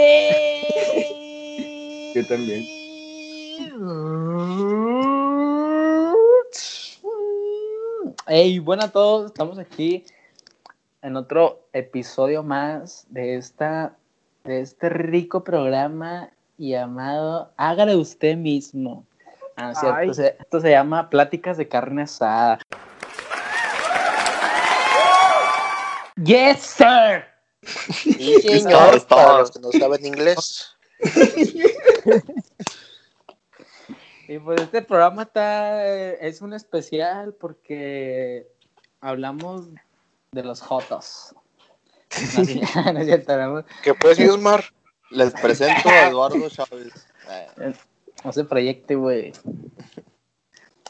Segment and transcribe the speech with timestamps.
[0.00, 1.02] ¡Ey!
[2.14, 2.62] Yo también.
[8.26, 10.04] Hey, bueno a todos, estamos aquí
[11.02, 13.94] en otro episodio más de esta
[14.44, 19.04] de este rico programa llamado Hágale usted mismo.
[19.56, 22.58] Ah, cierto, se- esto se llama Pláticas de carne asada.
[26.22, 27.24] Yes, sir.
[28.18, 29.38] Estamos señor, para todos.
[29.40, 30.66] los que no saben inglés.
[34.28, 38.46] Y pues este programa está eh, es un especial porque
[39.00, 39.68] hablamos
[40.32, 41.34] de los jotos.
[42.36, 42.60] No, sí,
[42.92, 44.64] no es cierto, hablamos- ¿Qué pues, Yusmar?
[45.10, 46.92] Les presento a Eduardo Chávez.
[48.22, 49.32] No se proyecte, güey.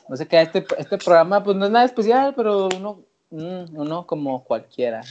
[0.08, 4.06] No sé qué, este, este programa pues no es nada especial, pero uno, mm, uno
[4.06, 5.02] como cualquiera.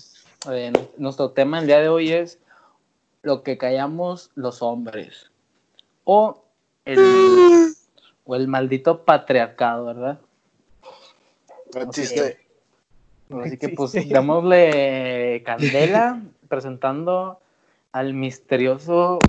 [0.52, 2.40] Eh, nuestro tema el día de hoy es
[3.22, 5.32] lo que callamos los hombres.
[6.04, 6.44] O
[6.86, 7.74] el,
[8.24, 10.20] o el maldito patriarcado, ¿verdad?
[11.76, 12.40] Existe.
[13.30, 17.40] Así que Sí, pues démosle candela presentando
[17.92, 19.20] al misterioso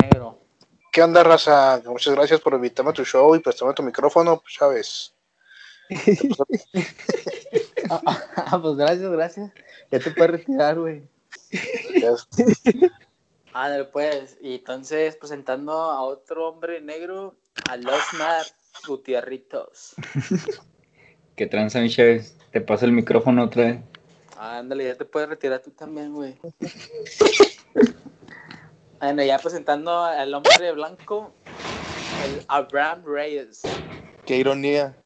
[0.00, 0.38] negro.
[0.92, 1.82] ¿Qué onda, raza?
[1.84, 5.14] Muchas gracias por invitarme a tu show y prestarme tu micrófono, pues, ¿sabes?
[7.90, 8.00] Ah,
[8.36, 9.52] ah, pues gracias, gracias.
[9.90, 11.02] Ya te puedes retirar, güey.
[12.00, 12.14] Ya-
[13.52, 14.36] Ándale, pues.
[14.40, 17.36] Y entonces presentando a otro hombre negro,
[17.68, 18.44] a Losmar
[18.86, 19.94] Gutierritos.
[21.36, 22.36] ¿Qué tranza, mi Chávez?
[22.52, 23.80] Te paso el micrófono otra vez.
[24.36, 26.36] Ándale, ya te puedes retirar tú también, güey.
[29.00, 31.32] Bueno, ya presentando al hombre blanco,
[32.26, 33.62] el Abraham Reyes.
[34.26, 34.96] Qué ironía.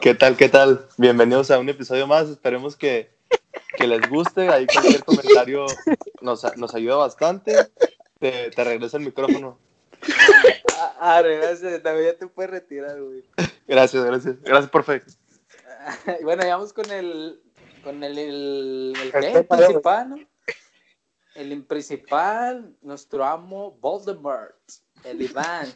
[0.00, 0.88] ¿Qué tal, qué tal?
[0.96, 2.28] Bienvenidos a un episodio más.
[2.28, 3.10] Esperemos que,
[3.76, 4.48] que les guste.
[4.48, 5.66] Ahí cualquier comentario
[6.20, 7.54] nos, nos ayuda bastante.
[8.18, 9.58] Te, te regreso el micrófono.
[10.78, 13.24] Ah, ah, gracias, también ya te puedes retirar, güey.
[13.66, 14.42] Gracias, gracias.
[14.42, 15.02] Gracias, profe.
[16.22, 17.40] Bueno, ya vamos con el.
[17.84, 18.18] Con el.
[18.18, 20.16] El, principal, ¿no?
[21.34, 24.56] El principal, nuestro amo Voldemort,
[25.04, 25.68] el Iván.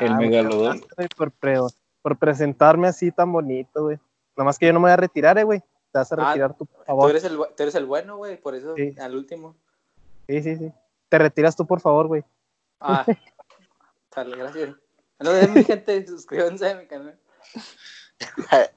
[0.00, 0.84] El muchas megalodón.
[1.16, 1.32] Por,
[2.02, 3.98] por presentarme así tan bonito, güey.
[4.36, 5.60] Nomás que yo no me voy a retirar, eh, güey.
[5.60, 7.10] Te vas a Ah, retirar tú, por Tú favor.
[7.10, 8.94] eres el, tú eres el bueno, güey, por eso Sí.
[8.98, 9.54] al último.
[10.26, 10.72] Sí, sí, sí.
[11.08, 12.24] Te retiras tú, por favor, güey.
[12.80, 13.04] Ah,
[14.16, 14.74] dale, gracias.
[15.20, 17.18] No, de mi gente, suscríbanse a mi canal.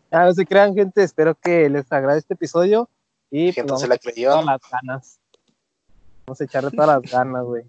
[0.10, 1.04] Ah, no se crean, gente.
[1.04, 2.90] Espero que les agrade este episodio.
[3.30, 4.32] Y pues, Gente vamos se la a creyó.
[4.32, 5.20] todas las ganas.
[6.26, 7.64] Vamos a echarle todas las ganas, güey.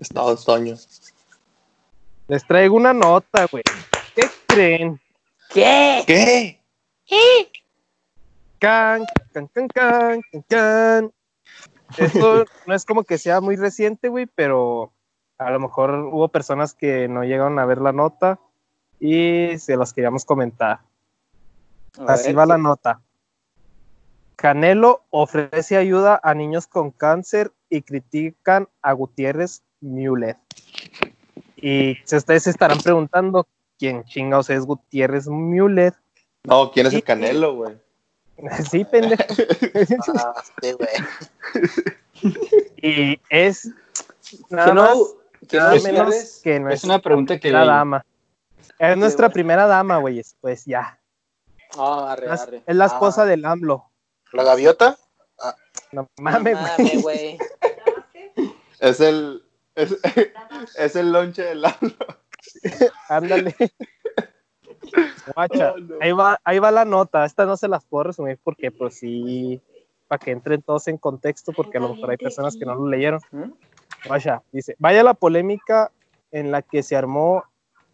[0.00, 0.74] Estado Toño.
[2.26, 3.62] Les traigo una nota, güey.
[4.14, 5.00] ¿Qué creen?
[5.52, 6.02] ¿Qué?
[6.06, 6.60] ¿Qué?
[8.58, 11.12] Can, can, can, can, can, can.
[11.96, 14.92] Esto no es como que sea muy reciente, güey, pero
[15.38, 18.38] a lo mejor hubo personas que no llegaron a ver la nota
[19.00, 20.80] y se las queríamos comentar.
[21.98, 22.62] A Así ver, va la ¿qué?
[22.62, 23.00] nota.
[24.36, 30.36] Canelo ofrece ayuda a niños con cáncer y critican a Gutiérrez Müller.
[31.56, 33.46] Y ustedes se estarán preguntando
[33.82, 35.92] quién chingados es Gutiérrez Müller.
[36.44, 37.76] No, ¿quién es el Canelo, güey?
[38.70, 39.24] sí, pendejo.
[40.14, 40.88] Ah, sí, güey.
[42.76, 43.68] y es
[44.50, 47.40] nada ¿Quién no, más, nada no menos que Es nuestra una pregunta que...
[47.40, 48.06] primera dama.
[48.78, 50.36] Es nuestra primera dama, güeyes.
[50.40, 51.00] Pues ya.
[51.76, 52.62] Ah, arre, Es, arre.
[52.64, 53.26] es la esposa Ah.
[53.26, 53.90] del AMLO.
[54.32, 54.96] ¿La gaviota?
[55.90, 57.02] No No mames, güey.
[57.02, 57.38] güey.
[58.78, 59.42] Es el...
[59.74, 59.96] Es,
[60.76, 61.76] es el lonche del lado.
[63.08, 63.54] Ándale.
[65.34, 65.94] Guacha, Oh, no.
[66.00, 67.24] ahí, va, ahí va la nota.
[67.24, 69.60] Esta no se las puedo resumir porque, pues sí,
[70.08, 72.88] para que entren todos en contexto, porque a lo mejor hay personas que no lo
[72.88, 73.20] leyeron.
[73.30, 73.52] ¿Mm?
[74.06, 75.90] Guacha, dice: Vaya la polémica
[76.32, 77.44] en la que se armó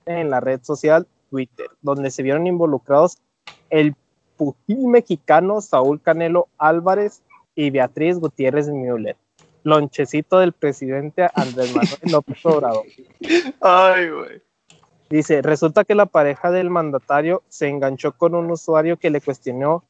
[0.06, 3.18] en la red social Twitter, donde se vieron involucrados
[3.70, 3.94] el
[4.36, 7.22] pugil mexicano Saúl Canelo Álvarez
[7.54, 9.16] y Beatriz Gutiérrez Müller,
[9.64, 12.84] lonchecito del presidente Andrés Manuel López Obrador.
[13.60, 14.42] Ay, güey.
[15.10, 19.84] Dice, resulta que la pareja del mandatario se enganchó con un usuario que le cuestionó,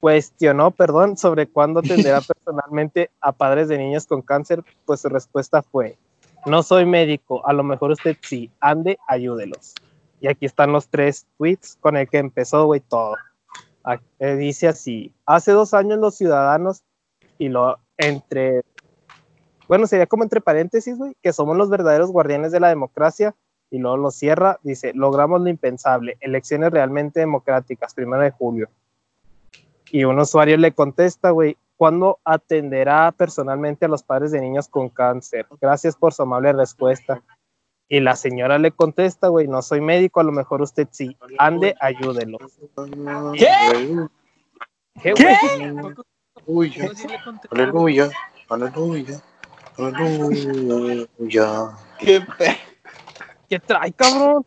[0.00, 5.62] cuestionó, perdón, sobre cuándo atenderá personalmente a padres de niños con cáncer, pues su respuesta
[5.62, 5.96] fue,
[6.46, 9.74] no soy médico, a lo mejor usted sí, ande, ayúdelos.
[10.20, 13.16] Y aquí están los tres tweets con el que empezó, güey, todo.
[13.84, 16.82] Ah, eh, dice así, hace dos años los ciudadanos,
[17.38, 18.62] y lo entre,
[19.68, 23.34] bueno, sería como entre paréntesis, güey, que somos los verdaderos guardianes de la democracia,
[23.70, 28.68] y luego lo cierra, dice, logramos lo impensable, elecciones realmente democráticas, primero de julio.
[29.90, 34.88] Y un usuario le contesta, güey, ¿cuándo atenderá personalmente a los padres de niños con
[34.88, 35.46] cáncer?
[35.60, 37.22] Gracias por su amable respuesta.
[37.88, 41.16] Y la señora le contesta, güey, no soy médico, a lo mejor usted sí.
[41.38, 42.38] Ande, ayúdelo.
[43.34, 43.48] ¿Qué?
[45.02, 45.36] ¿Qué, ¿Qué?
[46.46, 46.90] Aleluya,
[47.50, 48.10] aleluya,
[49.78, 51.70] aleluya, aleluya.
[51.98, 52.56] ¿Qué pe...
[53.48, 54.44] ¿Qué trae, cabrón?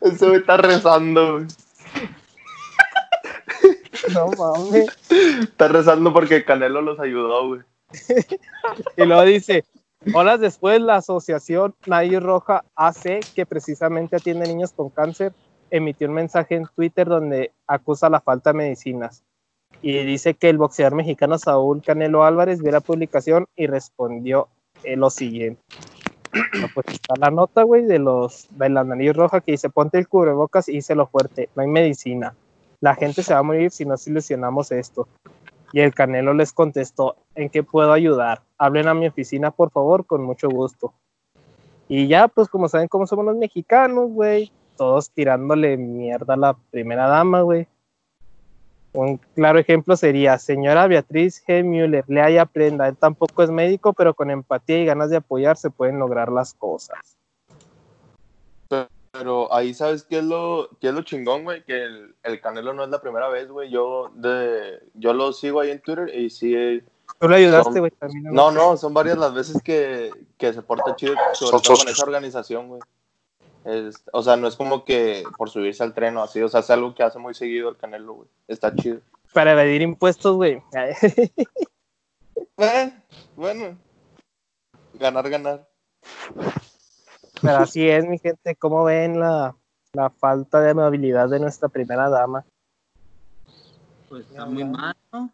[0.00, 1.46] Ese güey está rezando, güey.
[4.14, 4.86] No mames.
[5.42, 7.60] Está rezando porque Canelo los ayudó, güey.
[8.96, 9.64] Y luego dice,
[10.14, 15.32] horas después la asociación Nadie Roja AC, que precisamente atiende niños con cáncer,
[15.70, 19.24] emitió un mensaje en Twitter donde acusa la falta de medicinas.
[19.82, 24.48] Y dice que el boxeador mexicano Saúl Canelo Álvarez vio la publicación y respondió
[24.82, 25.62] eh, lo siguiente.
[26.74, 30.08] Pues está la nota, güey, de los de la nariz roja que dice ponte el
[30.08, 32.34] cubrebocas y lo fuerte, no hay medicina.
[32.80, 35.08] La gente se va a morir si no solucionamos esto.
[35.72, 38.42] Y el Canelo les contestó, ¿en qué puedo ayudar?
[38.56, 40.94] Hablen a mi oficina, por favor, con mucho gusto.
[41.88, 46.56] Y ya, pues como saben cómo somos los mexicanos, güey, todos tirándole mierda a la
[46.70, 47.66] primera dama, güey.
[48.98, 51.62] Un claro ejemplo sería, señora Beatriz G.
[51.62, 52.88] Müller, lea y aprenda.
[52.88, 56.52] Él tampoco es médico, pero con empatía y ganas de apoyar se pueden lograr las
[56.52, 57.16] cosas.
[59.12, 62.72] Pero ahí sabes qué es lo, qué es lo chingón, güey, que el, el Canelo
[62.72, 63.70] no es la primera vez, güey.
[63.70, 66.82] Yo de yo lo sigo ahí en Twitter y sí.
[67.20, 67.92] Tú le ayudaste, güey.
[68.24, 72.02] No, no, son varias las veces que, que se porta chido, sobre todo con esa
[72.02, 72.80] organización, güey.
[73.68, 76.60] Es- o sea, no es como que por subirse al tren o así, o sea,
[76.60, 78.28] es algo que hace muy seguido el Canelo, güey.
[78.46, 79.00] Está chido.
[79.34, 80.62] Para evadir impuestos, güey.
[82.60, 82.92] Eh,
[83.36, 83.78] bueno,
[84.94, 85.68] ganar, ganar.
[87.40, 88.56] Pero así es, mi gente.
[88.56, 89.54] ¿Cómo ven la,
[89.92, 92.44] la falta de amabilidad de nuestra primera dama?
[94.08, 95.30] Pues está muy mal, ¿no?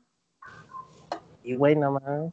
[1.43, 2.33] Y, güey, nada más.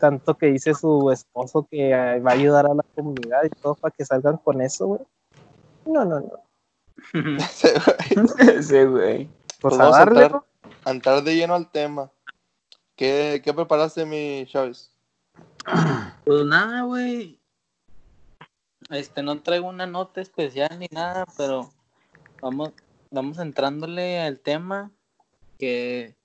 [0.00, 3.74] Tanto que dice su esposo que eh, va a ayudar a la comunidad y todo
[3.74, 5.00] para que salgan con eso, güey.
[5.84, 6.42] No, no, no.
[8.62, 9.28] Sí, güey.
[9.60, 10.44] Pues, Pues a a darle, entrar, ¿no?
[10.84, 12.10] a entrar de lleno al tema.
[12.96, 14.90] ¿Qué, qué preparaste, mi Chávez?
[16.24, 17.38] Pues nada, güey.
[18.88, 21.70] Este, no traigo una nota especial ni nada, pero
[22.40, 22.72] vamos,
[23.10, 24.90] vamos entrándole al tema
[25.58, 26.16] que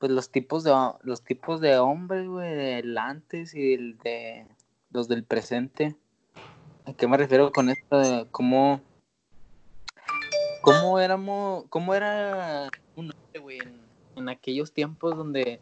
[0.00, 4.48] pues los tipos de los tipos de hombres, güey, del antes y el de
[4.90, 5.94] los del presente.
[6.86, 8.80] ¿A qué me refiero con esto de cómo
[10.98, 13.80] éramos, cómo era un hombre, güey, en,
[14.16, 15.60] en aquellos tiempos donde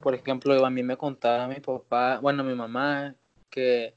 [0.00, 3.14] por ejemplo, a mí me contaba mi papá, bueno, mi mamá,
[3.50, 3.94] que,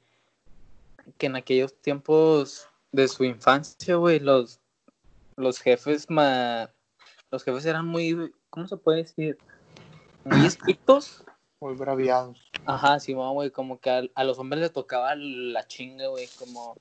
[1.17, 4.59] que en aquellos tiempos de su infancia, güey, los,
[5.35, 6.69] los jefes, ma,
[7.29, 9.37] los jefes eran muy, ¿cómo se puede decir?
[10.25, 11.23] Muy estrictos.
[11.59, 12.51] Muy braviados.
[12.65, 16.75] Ajá, sí, güey, como que a, a los hombres les tocaba la chinga, güey, como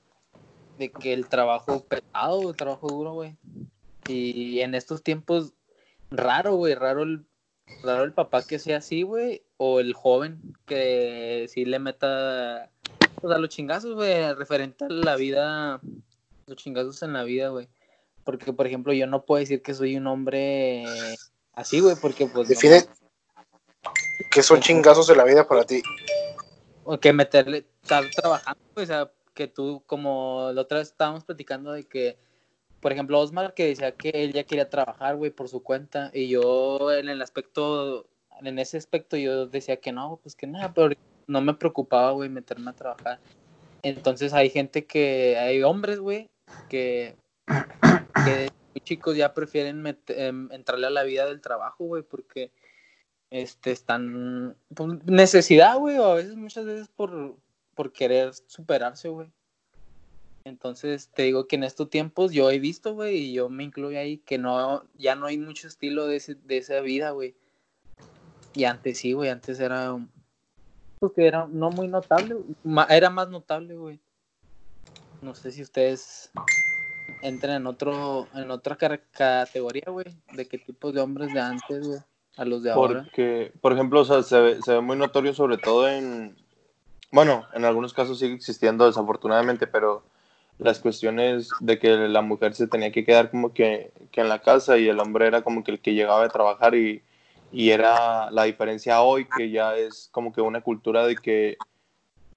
[0.77, 3.37] de que el trabajo pesado, el trabajo duro, güey.
[4.07, 5.53] Y en estos tiempos,
[6.09, 7.25] raro, güey, raro el,
[7.83, 12.69] raro el papá que sea así, güey, o el joven que sí le meta,
[13.21, 15.79] pues a los chingazos, güey, referente a la vida,
[16.47, 17.69] los chingazos en la vida, güey.
[18.23, 20.85] Porque, por ejemplo, yo no puedo decir que soy un hombre
[21.53, 22.49] así, güey, porque pues...
[22.49, 23.00] no-
[24.29, 25.81] Qué son chingazos de la vida para ti.
[26.83, 31.23] o que meterle, estar trabajando, pues, o sea, que tú, como la otra vez estábamos
[31.23, 32.17] platicando de que,
[32.81, 36.27] por ejemplo, Osmar que decía que él ya quería trabajar, güey, por su cuenta, y
[36.27, 38.07] yo en el aspecto,
[38.41, 40.89] en ese aspecto yo decía que no, pues que nada, pero
[41.27, 43.19] no me preocupaba, güey, meterme a trabajar.
[43.83, 46.29] Entonces hay gente que, hay hombres, güey,
[46.67, 47.15] que,
[48.25, 48.51] que
[48.83, 52.51] chicos ya prefieren met- em, entrarle a la vida del trabajo, güey, porque
[53.31, 57.37] este, están, pues, necesidad, güey, o a veces, muchas veces por,
[57.73, 59.31] por querer superarse, güey.
[60.43, 63.97] Entonces, te digo que en estos tiempos yo he visto, güey, y yo me incluyo
[63.97, 67.35] ahí, que no, ya no hay mucho estilo de, ese, de esa vida, güey.
[68.53, 69.95] Y antes sí, güey, antes era,
[70.99, 72.35] pues era no muy notable,
[72.89, 74.01] era más notable, güey.
[75.21, 76.31] No sé si ustedes
[77.21, 81.99] entran en otro, en otra categoría, güey, de qué tipos de hombres de antes, güey,
[82.37, 83.03] a los de ahora.
[83.03, 86.35] Porque, por ejemplo, se, ve, se ve muy notorio sobre todo en,
[87.11, 90.03] bueno, en algunos casos sigue existiendo desafortunadamente, pero
[90.57, 94.39] las cuestiones de que la mujer se tenía que quedar como que, que en la
[94.39, 97.01] casa y el hombre era como que el que llegaba a trabajar y,
[97.51, 101.57] y era la diferencia hoy que ya es como que una cultura de que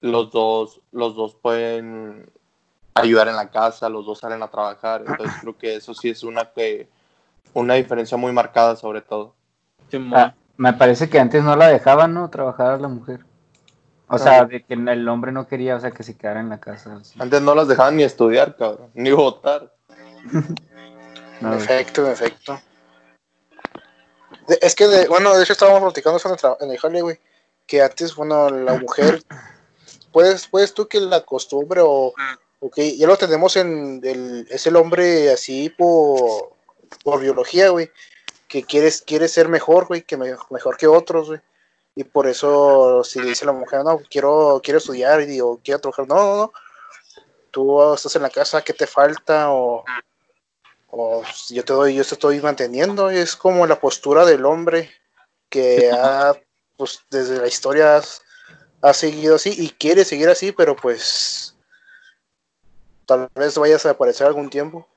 [0.01, 2.29] los dos, los dos pueden
[2.95, 6.23] ayudar en la casa, los dos salen a trabajar, entonces creo que eso sí es
[6.23, 6.49] una
[7.53, 9.33] una diferencia muy marcada sobre todo.
[10.13, 12.29] Ah, Me parece que antes no la dejaban, ¿no?
[12.29, 13.25] Trabajar a la mujer.
[14.07, 14.45] O sea, Ah.
[14.45, 16.95] de que el hombre no quería, o sea, que se quedara en la casa.
[17.01, 17.17] así.
[17.19, 19.73] Antes no las dejaban ni estudiar, cabrón, ni votar.
[21.41, 22.57] No, En efecto, en efecto.
[24.47, 26.77] De- es que, de- bueno, de hecho estábamos platicando eso en el, tra- en el
[26.79, 27.19] jale, güey.
[27.67, 29.21] Que antes, bueno, la mujer,
[30.13, 32.13] puedes, puedes tú que la costumbre o,
[32.59, 36.53] o que ya lo tenemos en, el, es el hombre así por,
[37.03, 37.89] por biología, güey.
[38.47, 41.41] Que quieres, quiere ser mejor, güey, que me- mejor que otros, güey.
[41.95, 46.07] Y por eso, si dice la mujer, no, quiero, quiero estudiar y digo, quiero trabajar,
[46.07, 46.53] no, no, no.
[47.51, 49.51] Tú estás en la casa, ¿qué te falta?
[49.51, 49.85] O,
[50.89, 54.91] o yo te doy, yo te estoy manteniendo, y es como la postura del hombre
[55.49, 56.33] que ha,
[56.75, 58.01] pues desde la historia
[58.81, 61.55] ha seguido así y quiere seguir así, pero pues
[63.05, 64.87] tal vez vayas a aparecer algún tiempo.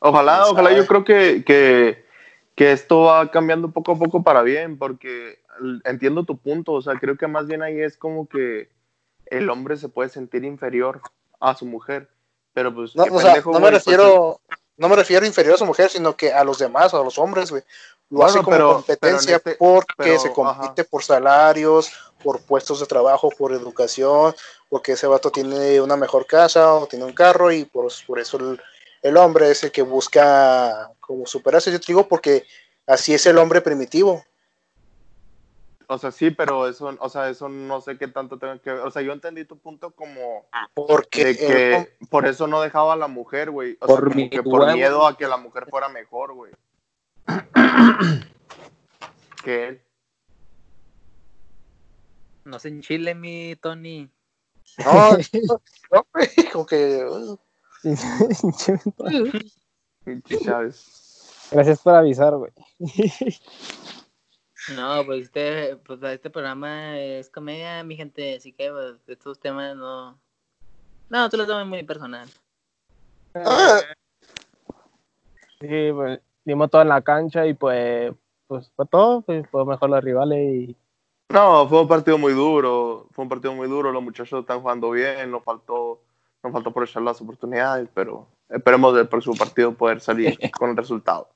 [0.00, 2.04] Ojalá, ¿Quién ojalá yo creo que, que,
[2.56, 5.38] que esto va cambiando poco a poco para bien, porque
[5.84, 8.70] entiendo tu punto, o sea, creo que más bien ahí es como que
[9.26, 11.00] el hombre se puede sentir inferior
[11.38, 12.08] a su mujer,
[12.52, 14.40] pero pues No, o sea, pendejo, no me pues, refiero,
[14.78, 17.50] no me refiero inferior a su mujer, sino que a los demás, a los hombres,
[17.50, 17.62] güey.
[18.08, 21.92] Lo Bueno, hace como pero- competencia pero este- porque pero, se compite por salarios,
[22.24, 24.34] por puestos de trabajo, por educación,
[24.68, 28.38] porque ese vato tiene una mejor casa o tiene un carro y por, por eso
[28.38, 28.60] el,
[29.02, 31.72] el hombre es el que busca como superarse.
[31.72, 32.46] Yo te digo porque
[32.86, 34.24] así es el hombre primitivo.
[35.86, 38.80] O sea, sí, pero eso, o sea, eso no sé qué tanto tenga que ver.
[38.80, 42.92] O sea, yo entendí tu punto como Porque de el que por eso no dejaba
[42.92, 43.76] a la mujer, güey.
[43.80, 46.52] O Por sea, como mi que por miedo a que la mujer fuera mejor, güey.
[49.44, 49.82] que él.
[52.44, 54.08] No se enchile, mi Tony.
[54.84, 55.16] No,
[55.92, 57.36] no, güey, como que uh.
[61.50, 62.52] Gracias por avisar, güey.
[64.76, 69.74] No, pues este, pues este programa es comedia, mi gente, así que pues, estos temas
[69.76, 70.18] no...
[71.08, 72.28] No, tú lo tomas muy personal.
[73.34, 73.80] ah,
[75.60, 78.14] Sí, pues dimos todo en la cancha y pues,
[78.46, 80.76] pues fue todo, pues fue mejor los rivales y
[81.28, 83.08] No, fue un partido muy duro.
[83.10, 83.92] Fue un partido muy duro.
[83.92, 85.30] Los muchachos están jugando bien.
[85.30, 86.00] Nos faltó,
[86.42, 91.28] nos faltó aprovechar las oportunidades, pero esperemos del próximo partido poder salir con el resultado.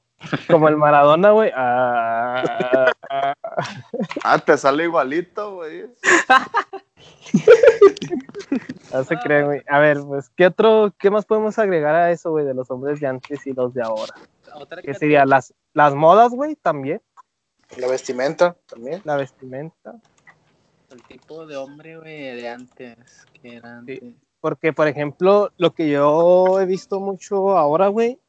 [0.48, 1.50] como el Maradona, güey.
[1.54, 3.34] ah, ah,
[4.24, 5.82] Ah, te sale igualito, güey.
[8.92, 9.62] no se creen, güey.
[9.68, 13.00] A ver, pues, ¿qué otro, qué más podemos agregar a eso, güey, de los hombres
[13.00, 14.14] de antes y los de ahora?
[14.82, 15.24] ¿Qué sería?
[15.26, 17.00] Las, las modas, güey, también,
[17.76, 19.00] la vestimenta también.
[19.04, 19.96] la vestimenta.
[20.90, 24.00] El tipo de hombre, güey, de antes, que era antes.
[24.44, 28.20] Porque, por ejemplo, lo que yo he visto mucho ahora, güey,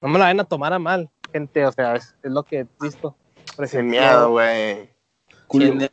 [0.00, 2.60] no me la vayan a tomar a mal, gente, o sea, es, es lo que
[2.60, 3.16] he visto.
[3.66, 4.88] Sin miedo, güey.
[5.50, 5.90] ¿Quién de-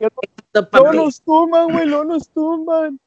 [0.72, 3.00] No nos tumban, güey, no nos tumban.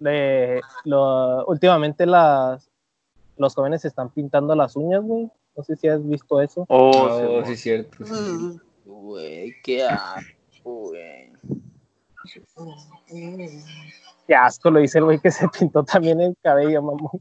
[0.00, 2.68] De- lo- últimamente las,
[3.36, 5.30] los jóvenes se están pintando las uñas, güey.
[5.56, 6.66] No sé si has visto eso.
[6.68, 8.04] Oh, Oh, sí, sí, cierto.
[8.04, 8.12] sí.
[8.12, 8.60] Mm.
[8.84, 11.30] Güey, qué asco, güey.
[14.28, 17.20] Qué asco lo dice el güey que se pintó también el cabello, mamón.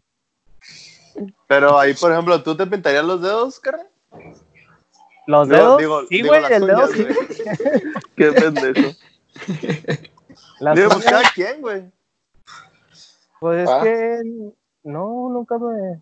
[1.47, 3.87] Pero ahí, por ejemplo, ¿tú te pintarías los dedos, carnal?
[5.25, 5.77] Los dedos.
[5.79, 7.07] digo- sí, digo güey, el dedo sí.
[8.15, 8.89] Qué pendejo.
[10.59, 11.83] Las Digo, pues cada quien, güey.
[13.39, 13.81] pues es Ah.
[13.83, 14.21] que
[14.83, 16.01] no, nunca me.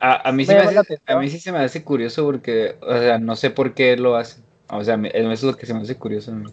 [0.00, 2.92] A, a mí sí Me hace- a mí sí se me hace curioso porque, o
[2.98, 4.40] sea, no sé por qué lo hace.
[4.68, 6.50] O sea, eso es lo que se me hace curioso a mí.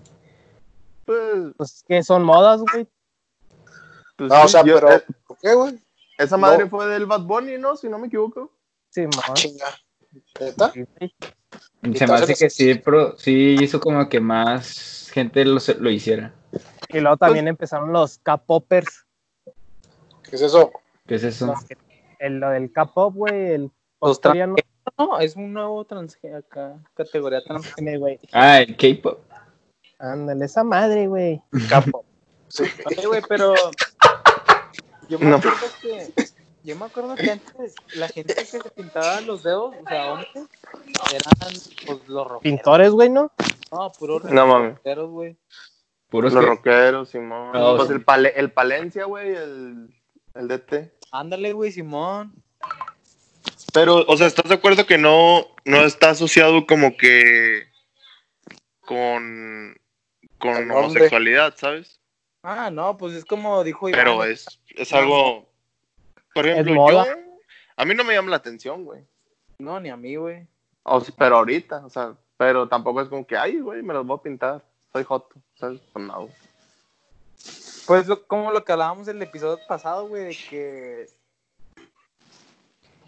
[1.05, 2.87] Pues, Pues es que son modas, güey.
[4.21, 5.79] Pues No, o sea, yo- pero eh, ¿por qué, güey?
[6.19, 6.69] esa madre no.
[6.69, 7.75] fue del Bad Bunny, ¿no?
[7.75, 8.51] Si no me equivoco.
[8.91, 9.65] Sí, mo- Chinga.
[10.39, 10.71] ¿Neta?
[10.71, 16.33] Se me hace que sí, pero sí hizo como que más gente lo, lo hiciera.
[16.89, 19.05] Y luego también empezaron los K-Poppers.
[20.29, 20.71] ¿Qué es eso?
[21.07, 21.55] ¿Qué es eso?
[22.19, 23.53] el, lo del K-Pop, güey.
[23.53, 24.55] El Los coreano.
[24.99, 27.67] No, es un nuevo trans acá, categoría trans.
[27.77, 28.19] Ándale, güey.
[28.33, 29.19] Ah, el K-pop.
[29.97, 31.41] Ándale, esa madre, güey.
[31.69, 32.05] Capo.
[32.47, 32.65] Sí.
[33.07, 33.53] Güey, pero
[35.11, 35.35] yo me No.
[35.35, 36.13] acuerdo que
[36.63, 40.29] yo me acuerdo que antes la gente que se pintaba los dedos, o sea, hombres,
[40.35, 41.53] eran
[41.85, 42.41] pues los rockeros.
[42.43, 43.31] Pintores, güey, ¿no?
[43.71, 45.37] No, puros No rockeros, güey.
[46.09, 47.51] Puros Los que- rockeros, Simón.
[47.53, 47.93] No, pues sí.
[47.95, 49.89] el, pale- el Palencia, güey, el,
[50.35, 50.93] el DT.
[51.11, 52.33] Ándale, güey, Simón.
[53.73, 57.63] Pero, o sea, ¿estás de acuerdo que no, no está asociado como que
[58.81, 59.75] con,
[60.37, 62.00] con homosexualidad, ¿sabes?
[62.43, 63.99] Ah, no, pues es como dijo Iván.
[64.01, 65.47] Pero es, es algo...
[66.33, 67.05] Por ejemplo, yo...
[67.75, 69.03] A mí no me llama la atención, güey.
[69.59, 70.47] No, ni a mí, güey.
[70.83, 74.05] O, sí, pero ahorita, o sea, pero tampoco es como que, ay, güey, me los
[74.05, 75.79] voy a pintar, soy joto, ¿sabes?
[75.93, 76.29] Pues no.
[77.85, 81.09] Pues lo- como lo que hablábamos en el episodio pasado, güey, de que.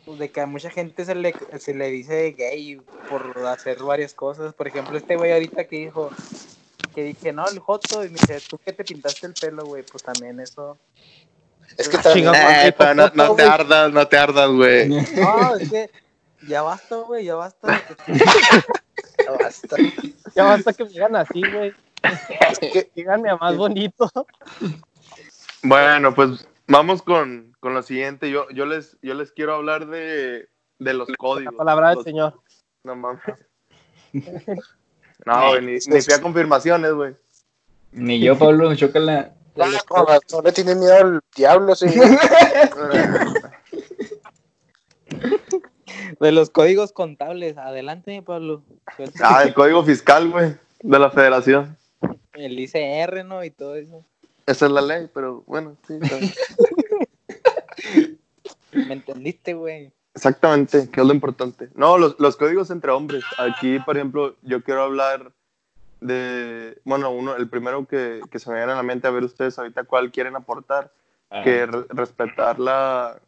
[0.05, 4.13] pues, de que a mucha gente se le, se le dice gay por hacer varias
[4.13, 4.53] cosas.
[4.53, 6.11] Por ejemplo, este güey ahorita que dijo.
[6.93, 8.03] Que dije, no, el joto.
[8.03, 9.83] Y me dice, tú que te pintaste el pelo, güey.
[9.83, 10.77] Pues también eso.
[11.77, 12.27] Es que también.
[12.31, 12.67] Chingado.
[12.67, 14.89] Eh, pero no, no te ardas, no te ardas, güey.
[15.15, 15.89] No, es que.
[16.47, 17.81] Ya basta, güey, ya basta.
[19.25, 19.77] Ya basta.
[20.35, 21.73] Ya basta que me digan así, güey.
[22.59, 24.09] Que Díganme a más bonito.
[25.61, 28.29] Bueno, pues vamos con, con lo siguiente.
[28.29, 31.55] Yo, yo, les, yo les quiero hablar de, de los La códigos.
[31.55, 32.41] palabra del Los- Señor.
[32.83, 33.21] No mames.
[35.25, 37.15] No, güey, ni, ni fui a confirmaciones, güey.
[37.91, 39.33] Ni yo, Pablo, chócala.
[39.59, 41.87] ah, con razón le tiene miedo al diablo, sí.
[46.19, 47.57] De los códigos contables.
[47.57, 48.63] Adelante, Pablo.
[48.95, 51.77] Suelta Ah, el código fiscal, güey, de la federación.
[52.33, 53.43] El ICR, ¿no?
[53.43, 54.03] Y todo eso.
[54.45, 55.99] Esa es la ley, pero bueno, sí.
[58.73, 59.91] ¿Me entendiste, güey?
[60.15, 61.69] Exactamente, que es lo importante.
[61.75, 63.23] No, los, los códigos entre hombres.
[63.37, 65.31] Aquí, por ejemplo, yo quiero hablar
[66.01, 69.23] de, bueno, uno, el primero que, que se me viene a la mente, a ver
[69.23, 70.91] ustedes ahorita cuál quieren aportar,
[71.29, 73.19] Ah, que re- respetar la,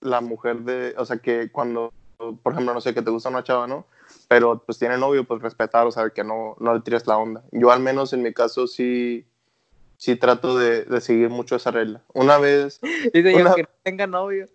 [0.00, 1.94] la mujer de, o sea, que cuando,
[2.42, 3.86] por ejemplo, no sé, que te gusta una chava, ¿no?
[4.28, 7.42] Pero pues tiene novio, pues respetar, o sea, que no, no le tires la onda.
[7.52, 9.24] Yo al menos en mi caso sí,
[9.96, 12.02] sí trato de, de seguir mucho esa regla.
[12.12, 12.80] Una vez,
[13.14, 14.46] Dice yo Una- que no tenga novio.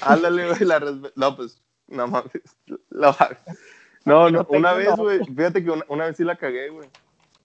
[0.00, 0.80] Ándale, güey, la
[1.16, 2.30] No, pues, no mames.
[2.90, 3.38] la
[4.04, 6.88] No, no, una vez, güey, fíjate que una, una vez sí la cagué, güey.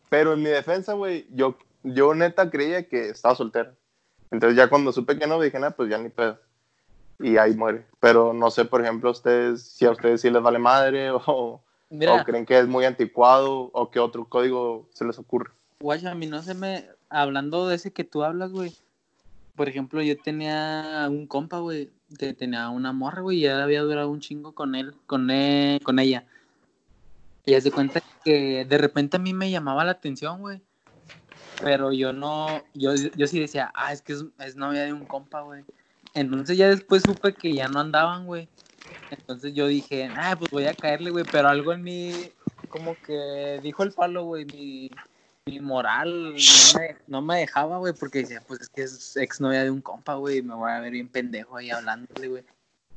[0.10, 3.74] Pero en mi defensa, güey, yo, yo neta creía que estaba soltera.
[4.34, 6.40] Entonces ya cuando supe que no, dije, nada, pues ya ni pedo.
[7.20, 7.86] Y ahí muere.
[8.00, 12.16] Pero no sé, por ejemplo, ustedes, si a ustedes sí les vale madre o, Mira,
[12.16, 15.52] o creen que es muy anticuado o qué otro código se les ocurre.
[15.80, 16.88] guacha, a mí no se me...
[17.10, 18.76] Hablando de ese que tú hablas, güey.
[19.56, 23.82] Por ejemplo, yo tenía un compa, güey, que tenía una morra, güey, y ya había
[23.82, 26.26] durado un chingo con él, con él, con ella.
[27.46, 30.62] Y de cuenta que de repente a mí me llamaba la atención, güey.
[31.62, 35.06] Pero yo no, yo, yo sí decía, ah, es que es, es novia de un
[35.06, 35.64] compa, güey.
[36.14, 38.48] Entonces ya después supe que ya no andaban, güey.
[39.12, 41.26] Entonces yo dije, ah, pues voy a caerle, güey.
[41.30, 42.32] Pero algo en mí,
[42.70, 44.90] como que dijo el palo, güey, mi,
[45.46, 49.64] mi moral no me, no me dejaba, güey, porque decía, pues es que es exnovia
[49.64, 52.44] de un compa, güey, me voy a ver bien pendejo ahí hablándole, güey.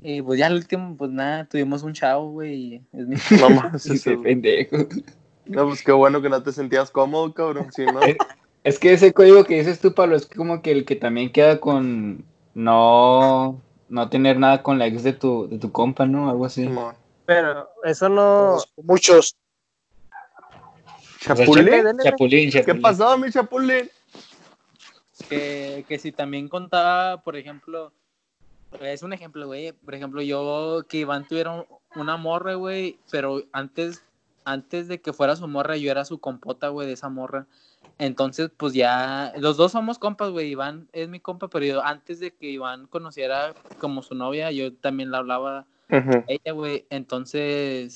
[0.01, 3.17] Y pues ya al último, pues nada, tuvimos un chavo, güey, y es mi...
[3.73, 4.77] No sí, eso- pendejo.
[5.47, 7.73] No, pues qué bueno que no te sentías cómodo, cabrón.
[7.73, 8.01] Si no,
[8.65, 11.61] Es que ese código que dices tú, Pablo, es como que el que también queda
[11.61, 16.29] con no, no tener nada con la ex de tu, de tu compa, ¿no?
[16.29, 16.69] Algo así.
[17.27, 18.57] Pero eso no.
[18.83, 19.37] Muchos.
[21.27, 21.67] Chapulín.
[22.03, 23.91] Chapulín, Chapulín, ¿Qué pasó, mi chapulín?
[25.29, 27.93] que, que si también contaba, por ejemplo,
[28.81, 33.43] es un ejemplo, güey, por ejemplo, yo que Iván tuviera un- una morra, güey, pero
[33.53, 34.03] antes,
[34.45, 37.47] antes de que fuera su morra, yo era su compota, güey, de esa morra.
[37.99, 42.21] Entonces, pues ya, los dos somos compas, güey, Iván es mi compa, pero yo, antes
[42.21, 45.67] de que Iván conociera como su novia, yo también la hablaba
[46.19, 46.85] a ella, güey.
[46.91, 47.95] Entonces,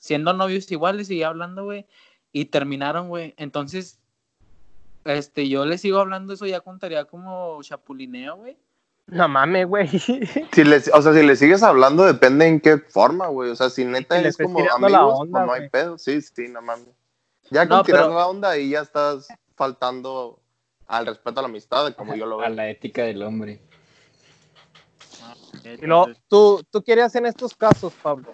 [0.00, 1.84] siendo novios igual, le seguía hablando, güey.
[2.32, 3.34] Y terminaron, güey.
[3.36, 3.98] Entonces,
[5.04, 8.56] este, yo le sigo hablando, eso ya contaría como chapulineo, güey.
[9.06, 9.88] No mames, güey.
[10.52, 10.62] Si
[10.92, 13.50] o sea, si le sigues hablando, depende en qué forma, güey.
[13.50, 15.98] O sea, si neta Si es como amigos, la pues no hay pedo.
[15.98, 16.86] Sí, sí, no mames.
[17.50, 20.38] Ya con No, tirar pero- la onda ahí ya estás faltando
[20.86, 22.54] al respeto a la amistad, como yo lo A veo.
[22.56, 23.60] la ética del hombre.
[25.64, 28.32] Y luego, ¿tú, ¿tú qué harías en estos casos, Pablo?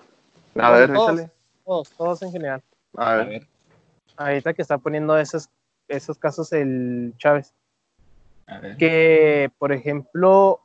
[0.59, 1.13] A ver, todos.
[1.13, 1.31] échale.
[1.65, 2.63] Todos, todos en general.
[2.97, 3.47] A A ver.
[4.17, 5.49] Ahorita que está poniendo esos,
[5.89, 7.53] esos casos el Chávez.
[8.47, 8.77] a ver.
[8.77, 10.61] Que, por ejemplo,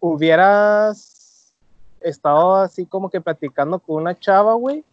[0.00, 1.54] hubieras
[2.00, 4.84] estado así como que platicando con una chava, güey,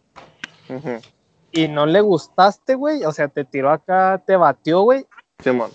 [1.52, 3.04] y no le gustaste, güey.
[3.04, 5.06] O sea, te tiró acá, te batió, güey.
[5.42, 5.70] Simón.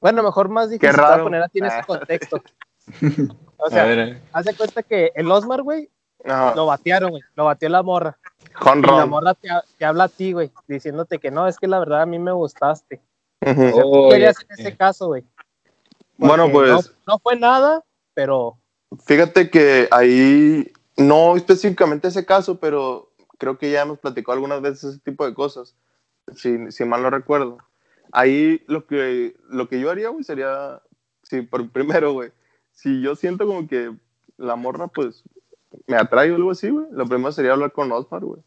[0.00, 1.20] Bueno, mejor más difícil te voy raro.
[1.20, 1.84] a poner a ti en ese Ah.
[1.86, 2.42] contexto.
[3.62, 4.22] O sea, ver.
[4.32, 5.90] haz de cuenta que el Osmar, güey,
[6.24, 7.22] lo batearon, güey.
[7.34, 8.18] Lo batió la morra.
[8.58, 11.66] Con Y la morra te, te habla a ti, güey, diciéndote que no, es que
[11.66, 13.00] la verdad a mí me gustaste.
[13.46, 13.70] Ujú.
[13.74, 15.24] Oh, ¿Qué harías ya en ese caso, güey?
[16.16, 17.82] Bueno, pues No, no fue nada,
[18.14, 18.58] pero
[19.06, 24.84] fíjate que ahí, no específicamente ese caso, pero creo que ya hemos platicado algunas veces
[24.84, 25.74] ese tipo de cosas,
[26.36, 27.58] si, si mal no recuerdo.
[28.12, 30.82] Ahí lo que, lo que yo haría, güey, sería,
[31.22, 32.32] sí, por primero, güey,
[32.72, 33.96] si yo siento como que
[34.36, 35.22] la morra, pues,
[35.86, 38.42] me atrae o algo así, güey, lo primero sería hablar con Osmar, güey.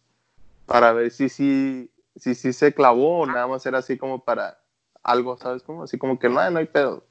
[0.65, 4.59] Para ver si sí si, si, se clavó o nada más era así como para
[5.01, 5.63] algo, ¿sabes?
[5.63, 7.05] Como así como que no, no hay pedo.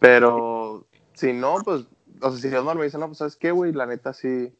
[0.00, 1.84] Pero si no, pues,
[2.20, 3.72] o sea, si Osmar me dice, no, pues, ¿sabes qué, güey?
[3.72, 4.52] La neta sí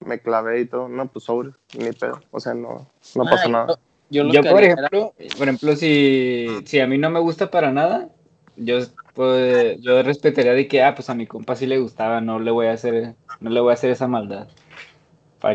[0.00, 0.88] me clavé y todo.
[0.88, 2.20] No, pues, sobre, ni pedo.
[2.30, 3.78] O sea, no, no pasa nada.
[4.08, 8.08] Yo, por, ejemplo, por ejemplo, si, si a mí no me gusta para nada,
[8.56, 8.78] yo,
[9.14, 12.50] pues, yo respetaría de que, ah, pues a mi compa sí le gustaba, no le
[12.50, 14.48] voy a hacer, no le voy a hacer esa maldad.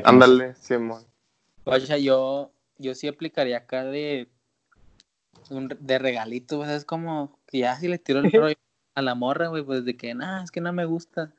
[0.03, 1.03] Ándale, Simón.
[1.65, 4.29] Oye, yo, yo sí aplicaría acá de,
[5.49, 6.85] de regalito, ¿sabes?
[6.85, 8.55] Como que ya si le tiro el rollo
[8.95, 11.33] a la morra, güey, pues de que, nah, es que no me gusta.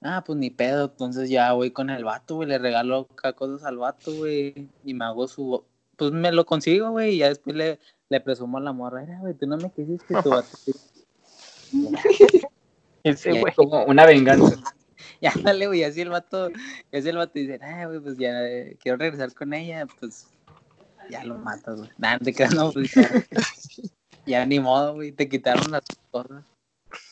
[0.00, 3.78] Ah, pues ni pedo, entonces ya voy con el vato, güey, le regalo cosas al
[3.78, 5.64] vato, güey, y me hago su,
[5.96, 9.34] pues me lo consigo, güey, y ya después le, le presumo a la morra, güey,
[9.34, 10.56] tú no me quisiste tu vato.
[13.02, 13.54] Ese, güey.
[13.54, 14.56] Como una venganza.
[15.20, 16.50] ya dale, güey, así el vato,
[16.92, 20.28] así el vato dice, ah, güey, pues ya eh, quiero regresar con ella, pues
[21.10, 21.90] ya lo matas, güey.
[21.98, 22.92] Nada, te quedas, no, pues
[24.26, 26.44] ya, ni modo, güey, te quitaron las cosas.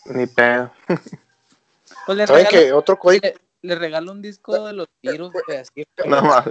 [0.07, 0.73] Ni pedo.
[2.07, 3.27] Pues le regalo, otro código?
[3.63, 5.87] Le, regalo un disco de los tiros, güey, así.
[6.07, 6.49] No más.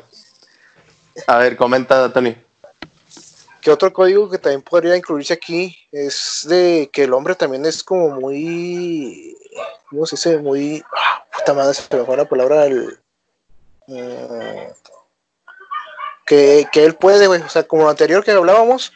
[1.28, 2.36] A ver, comenta, Tony.
[3.66, 7.84] Que otro código que también podría incluirse aquí es de que el hombre también es
[7.84, 9.36] como muy.
[9.90, 10.38] ¿Cómo se dice?
[10.38, 10.84] Muy.
[10.96, 12.68] Ah, puta madre, se me fue la palabra.
[12.68, 13.00] El,
[13.88, 14.72] eh,
[16.28, 17.42] que, que, él puede, güey.
[17.42, 18.94] O sea, como lo anterior que hablábamos,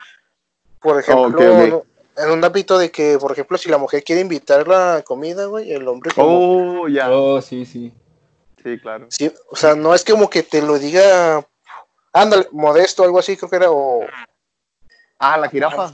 [0.80, 1.84] por ejemplo,
[2.16, 5.74] en un ámbito de que, por ejemplo, si la mujer quiere invitar la comida, güey,
[5.74, 6.12] el hombre.
[6.14, 7.10] Como, oh, ya.
[7.12, 7.92] Oh, sí, sí.
[8.64, 9.08] Sí, claro.
[9.10, 11.44] Sí, o sea, no es como que te lo diga,
[12.14, 14.06] ándale, modesto, algo así, creo que era, o.
[15.20, 15.94] Ah, la jirafa.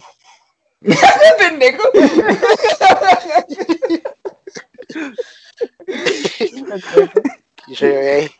[1.39, 1.83] ¡Pendejo!
[7.67, 8.31] y hoy,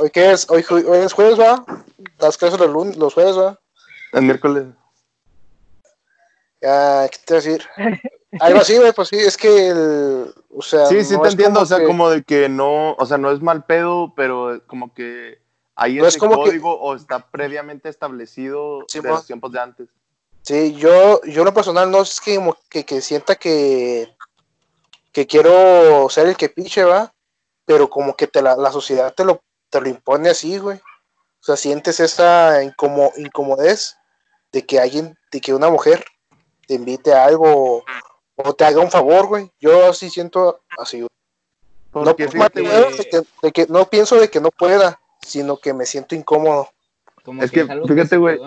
[0.00, 0.48] hoy, qué es?
[0.48, 1.62] Hoy, hoy es jueves, ¿va?
[2.18, 3.60] ¿Das clases los, los jueves, va?
[4.12, 4.64] El miércoles.
[6.62, 7.68] Ya, ¿qué te voy a decir?
[8.40, 11.66] Algo así, güey, pues sí, es que el, o sea, Sí, sí te entiendo, o
[11.66, 15.41] sea, como de que no, o sea, no es mal pedo, pero como que
[15.74, 19.88] ahí es como código o está previamente establecido de los tiempos de antes.
[20.42, 24.14] Sí, yo, yo lo personal no es que, que, que sienta que,
[25.12, 27.14] que quiero ser el que piche, va,
[27.64, 30.78] pero como que te la, la sociedad te lo, te lo impone así, güey.
[30.78, 33.96] O sea, sientes esa incomo, incomodez
[34.52, 36.04] de que alguien, de que una mujer
[36.66, 37.84] te invite a algo
[38.36, 39.50] o te haga un favor, güey.
[39.60, 41.08] Yo sí siento así, güey.
[41.94, 46.68] No, de, que, no pienso de que no pueda, sino que me siento incómodo.
[47.40, 48.38] es que, fíjate, güey,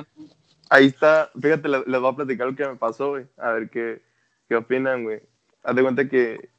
[0.69, 4.01] ahí está, fíjate, les, voy a platicar lo que me pasó, güey, a ver qué,
[4.47, 5.21] qué opinan, güey.
[5.63, 6.49] Haz de cuenta que,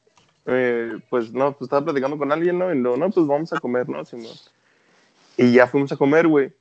[0.45, 2.73] eh, pues, no, pues estaba platicando con alguien, ¿no?
[2.73, 4.01] Y no, no, pues vamos a comer, ¿no?
[5.37, 6.53] Y ya fuimos a comer, güey.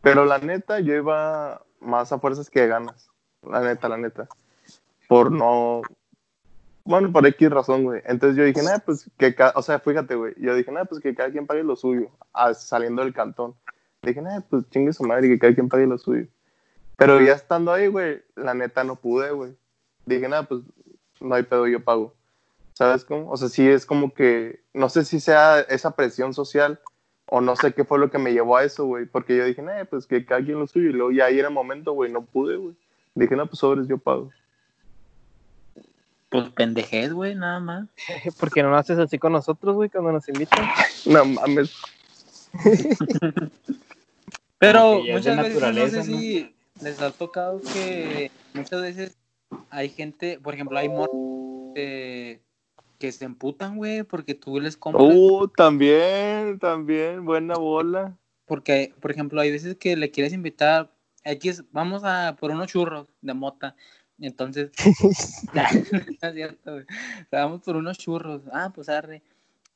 [0.00, 4.28] Pero la neta, yo iba más a fuerzas que ganas la neta, la neta.
[5.08, 5.82] Por no.
[6.84, 8.02] Bueno, por X razón, güey.
[8.04, 9.34] Entonces yo dije, nada, pues que.
[9.54, 10.34] O sea, fíjate, güey.
[10.38, 12.10] Yo dije, nada, pues que cada quien pague lo suyo.
[12.54, 13.54] saliendo del cantón.
[14.02, 16.26] Dije, nada, pues chingue su madre, que cada quien pague lo suyo.
[16.96, 19.56] Pero ya estando ahí, güey, la neta no pude, güey.
[20.06, 20.62] Dije, nada, pues
[21.20, 22.14] no hay pedo, yo pago.
[22.74, 23.30] ¿Sabes cómo?
[23.30, 24.60] O sea, sí es como que.
[24.74, 26.80] No sé si sea esa presión social
[27.26, 29.06] o no sé qué fue lo que me llevó a eso, güey.
[29.06, 30.90] Porque yo dije, nada, pues que cada quien lo suyo.
[30.90, 32.74] Y luego ya ahí era el momento, güey, no pude, güey.
[33.14, 34.30] Dije, no, pues sobres, yo pago.
[36.32, 37.88] Pues pendejez, güey, nada más.
[38.40, 40.66] porque no lo haces así con nosotros, güey, cuando nos invitan?
[41.04, 41.76] no mames.
[44.58, 49.18] Pero muchas veces no sé si les ha tocado que muchas veces
[49.70, 51.10] hay gente, por ejemplo, hay morros
[51.74, 52.40] que
[53.10, 55.12] se emputan, güey, porque tú les compras.
[55.12, 58.16] Uh, también, también, buena bola.
[58.46, 60.92] Porque, por ejemplo, hay veces que le quieres invitar
[61.24, 63.76] X, vamos a por unos churros de mota.
[64.26, 64.70] Entonces,
[67.30, 68.42] Vamos por unos churros.
[68.52, 69.22] Ah, pues arre.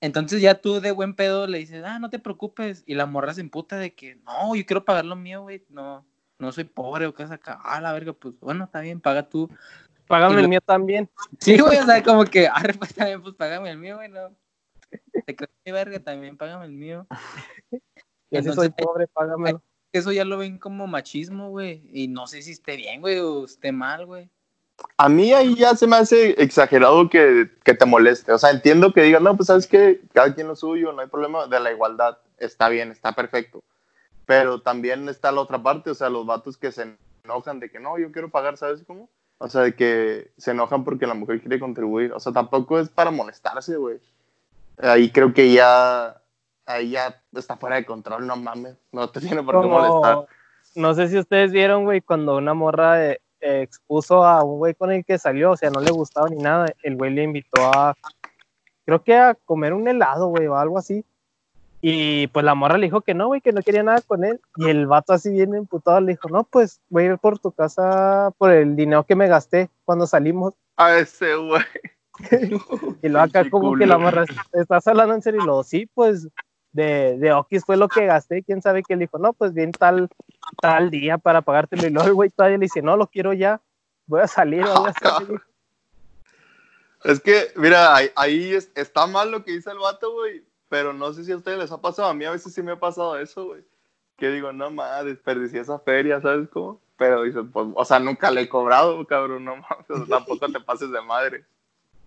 [0.00, 2.82] Entonces ya tú de buen pedo le dices, ah, no te preocupes.
[2.86, 5.64] Y la morra se emputa de que, no, yo quiero pagar lo mío, güey.
[5.68, 6.04] No,
[6.38, 7.58] no soy pobre o qué acá.
[7.62, 9.50] Ah, la verga, pues bueno, está bien, paga tú.
[10.06, 11.10] Págame el mío también.
[11.40, 14.30] Sí, güey, o sea, como que, arre, pues también, pues págame el mío, güey, no.
[15.26, 17.06] Te crees mi verga, también págame el mío.
[18.30, 19.60] Y si soy pobre, págamelo
[19.96, 21.82] eso ya lo ven como machismo, güey.
[21.92, 24.30] Y no sé si esté bien, güey, o esté mal, güey.
[24.98, 28.32] A mí ahí ya se me hace exagerado que, que te moleste.
[28.32, 31.08] O sea, entiendo que digan, no, pues sabes que cada quien lo suyo, no hay
[31.08, 32.18] problema de la igualdad.
[32.38, 33.62] Está bien, está perfecto.
[34.26, 37.78] Pero también está la otra parte, o sea, los vatos que se enojan de que
[37.78, 39.08] no, yo quiero pagar, ¿sabes cómo?
[39.38, 42.12] O sea, de que se enojan porque la mujer quiere contribuir.
[42.12, 43.98] O sea, tampoco es para molestarse, güey.
[44.78, 46.20] ahí creo que ya,
[46.64, 50.26] ahí ya está fuera de control, no mames, no te tiene por qué molestar.
[50.74, 54.92] No sé si ustedes vieron, güey, cuando una morra eh, expuso a un güey con
[54.92, 57.94] el que salió, o sea, no le gustaba ni nada, el güey le invitó a,
[58.84, 61.04] creo que a comer un helado, güey, o algo así.
[61.82, 64.40] Y pues la morra le dijo que no, güey, que no quería nada con él.
[64.56, 67.52] Y el vato así bien emputado le dijo, no, pues voy a ir por tu
[67.52, 70.54] casa por el dinero que me gasté cuando salimos.
[70.76, 71.62] A ese güey.
[73.02, 75.42] y luego acá como que la morra, ¿estás hablando en serio?
[75.42, 76.28] Y luego, sí, pues
[76.76, 78.42] de, de Okis fue lo que gasté.
[78.42, 79.18] ¿Quién sabe qué le dijo?
[79.18, 80.08] No, pues bien tal,
[80.60, 81.86] tal día para pagártelo.
[81.86, 83.60] Y luego el güey todavía le dice, no, lo quiero ya.
[84.06, 85.40] Voy a salir, voy a salir.
[87.04, 91.12] Es que, mira, ahí, ahí está mal lo que dice el vato, güey pero no
[91.12, 93.18] sé si a ustedes les ha pasado, a mí a veces sí me ha pasado
[93.18, 93.62] eso, güey.
[94.16, 96.80] Que digo, no mames, desperdicié esa feria, ¿sabes cómo?
[96.96, 100.90] Pero dice, pues, o sea, nunca le he cobrado, cabrón, no mames, tampoco te pases
[100.90, 101.44] de madre.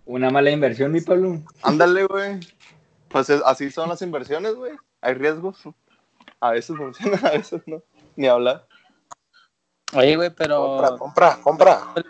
[0.05, 1.39] Una mala inversión, mi Pablo.
[1.61, 2.39] Ándale, güey.
[3.09, 4.73] Pues así son las inversiones, güey.
[5.01, 5.57] Hay riesgos.
[6.39, 7.81] A veces funcionan, a veces no.
[8.15, 8.67] Ni hablar.
[9.93, 10.77] Oye, güey, pero.
[10.97, 12.03] Compra, compra, compra.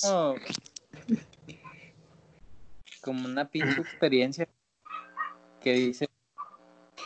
[0.00, 0.34] Como...
[3.02, 4.48] como una pinche experiencia
[5.60, 6.08] que dice.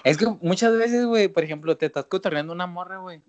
[0.05, 3.23] Es que muchas veces, güey, por ejemplo, te estás cotorreando una morra, güey.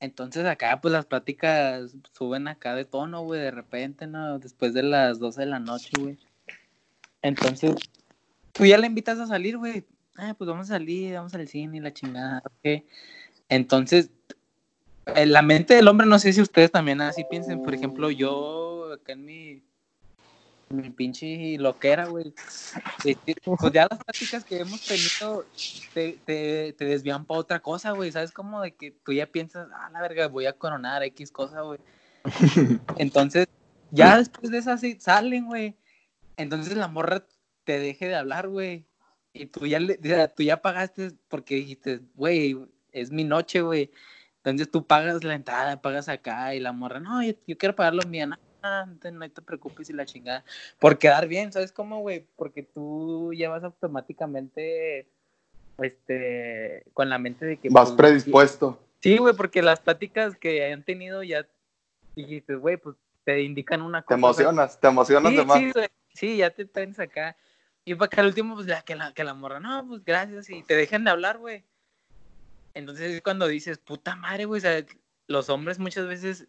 [0.00, 4.38] Entonces acá, pues las pláticas suben acá de tono, güey, de repente, ¿no?
[4.38, 6.18] Después de las 12 de la noche, güey.
[7.22, 7.76] Entonces,
[8.56, 9.84] tú ya le invitas a salir, güey.
[10.16, 12.82] Ah, pues vamos a salir, vamos al cine y la chingada, ¿ok?
[13.48, 14.10] Entonces,
[15.06, 17.62] en la mente del hombre, no sé si ustedes también así piensen.
[17.62, 19.62] Por ejemplo, yo acá en mi
[20.68, 22.34] mi pinche loquera, güey.
[23.44, 25.46] Pues ya las prácticas que hemos tenido
[25.94, 28.10] te, te, te desvían para otra cosa, güey.
[28.10, 28.32] ¿Sabes?
[28.32, 31.78] Como de que tú ya piensas, ah, la verga, voy a coronar X cosa, güey.
[32.98, 33.46] Entonces,
[33.92, 35.76] ya después de esas salen, güey.
[36.36, 37.24] Entonces la morra
[37.66, 38.86] te deje de hablar, güey.
[39.34, 42.56] Y tú ya, le, tú ya pagaste porque dijiste, güey,
[42.92, 43.90] es mi noche, güey.
[44.38, 48.06] Entonces tú pagas la entrada, pagas acá y la morra, no, yo, quiero pagar lo
[48.08, 48.36] mío, no
[49.30, 50.44] te preocupes y la chingada.
[50.78, 52.24] Por quedar bien, ¿sabes cómo, güey?
[52.36, 55.08] Porque tú llevas automáticamente,
[55.78, 57.68] este, con la mente de que...
[57.68, 58.80] Vas pues, predispuesto.
[59.00, 61.46] Sí, güey, porque las pláticas que hayan tenido ya
[62.14, 64.14] dijiste, güey, pues te indican una cosa.
[64.14, 65.58] Te emocionas, te emocionas sí, de más.
[65.58, 65.72] Sí,
[66.14, 67.36] sí, ya te traes acá.
[67.86, 70.50] Y para que al último, pues la, que, la, que la morra, no, pues gracias,
[70.50, 71.64] y te dejan de hablar, güey.
[72.74, 74.84] Entonces es cuando dices, puta madre, güey, o sea,
[75.28, 76.46] los hombres muchas veces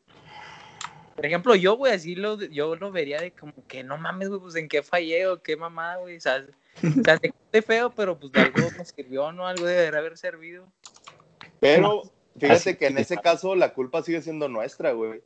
[1.17, 4.39] por ejemplo, yo, güey, así lo, yo lo vería de como que no mames, güey,
[4.39, 6.17] pues en qué fallé o qué mamada, güey.
[6.17, 6.45] O sea,
[6.83, 7.19] o sea
[7.49, 9.47] te feo, pero pues de algo me sirvió, ¿no?
[9.47, 10.71] Algo debería haber servido.
[11.59, 12.03] Pero
[12.39, 15.23] fíjate que en ese caso la culpa sigue siendo nuestra, güey.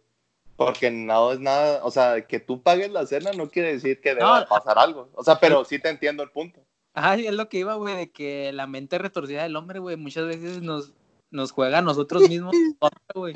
[0.64, 4.14] Porque no es nada, o sea, que tú pagues la cena no quiere decir que
[4.14, 5.10] deba pasar algo.
[5.16, 6.64] O sea, pero sí te entiendo el punto.
[6.94, 10.28] Ajá, es lo que iba, güey, de que la mente retorcida del hombre, güey, muchas
[10.28, 10.94] veces nos,
[11.32, 12.54] nos juega a nosotros mismos,
[13.16, 13.34] güey.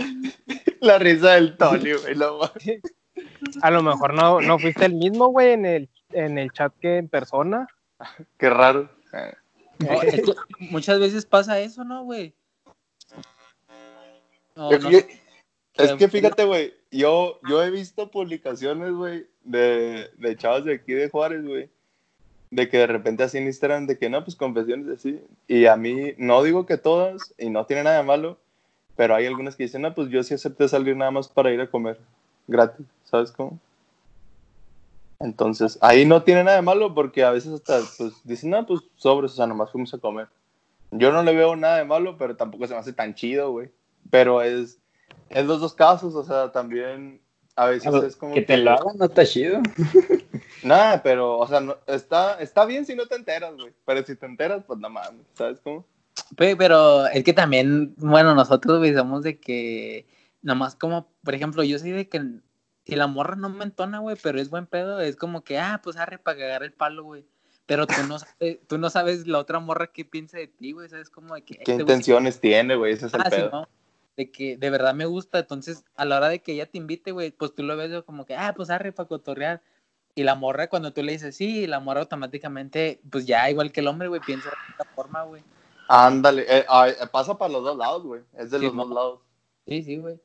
[0.82, 2.16] La risa del Tony, güey.
[3.64, 6.98] A lo mejor no, no fuiste el mismo, güey, en el, en el chat que
[6.98, 7.68] en persona.
[8.38, 8.88] Qué raro.
[10.60, 12.36] muchas veces pasa eso, ¿no, güey?
[15.78, 20.94] es que fíjate, güey, yo, yo he visto publicaciones, güey, de, de chavos de aquí
[20.94, 21.70] de Juárez, güey,
[22.52, 25.22] de que de repente así en Instagram, de que no, pues confesiones así.
[25.48, 28.38] Y a mí, no digo que todas, y no tiene nada de malo,
[28.96, 31.62] pero hay algunas que dicen, no, pues yo sí acepté salir nada más para ir
[31.62, 32.00] a comer
[32.48, 33.60] gratis, ¿sabes cómo?
[35.20, 38.82] Entonces, ahí no tiene nada de malo porque a veces hasta pues dicen, no, pues
[38.98, 40.28] sobres, o sea, nomás fuimos a comer.
[40.92, 43.70] Yo no le veo nada de malo, pero tampoco se me hace tan chido, güey.
[44.10, 44.78] Pero es,
[45.30, 47.22] es los dos casos, o sea, también
[47.56, 48.34] a veces es como...
[48.34, 49.62] Que te lo hagan no está chido.
[50.64, 53.74] Nada, pero, o sea, está, está bien si no te enteras, güey.
[53.86, 55.86] Pero si te enteras, pues nada más, ¿sabes cómo?
[56.36, 60.08] Pero es que también, bueno, nosotros somos de que,
[60.42, 62.22] nomás como, por ejemplo, yo soy de que
[62.86, 65.82] si la morra no me entona, güey, pero es buen pedo, es como que, ah,
[65.84, 67.26] pues arre para cagar el palo, güey.
[67.66, 70.88] Pero tú no, sabes, tú no sabes la otra morra qué piensa de ti, güey,
[70.88, 71.10] ¿sabes?
[71.10, 71.56] Como de que...
[71.56, 72.94] ¿Qué este intenciones tiene, güey?
[72.94, 73.70] Ese es el ah, pedo.
[74.17, 77.12] De que de verdad me gusta, entonces a la hora de que ella te invite,
[77.12, 79.62] güey, pues tú lo ves como que, ah, pues arre para cotorrear.
[80.17, 83.82] Y la morra, cuando tú le dices sí, la morra automáticamente, pues ya igual que
[83.82, 85.43] el hombre, güey, piensa de esta forma, güey.
[85.89, 88.21] Ándale, eh, eh, pasa para los dos lados, güey.
[88.38, 89.19] Es de los dos lados.
[89.67, 90.19] Sí, sí, güey.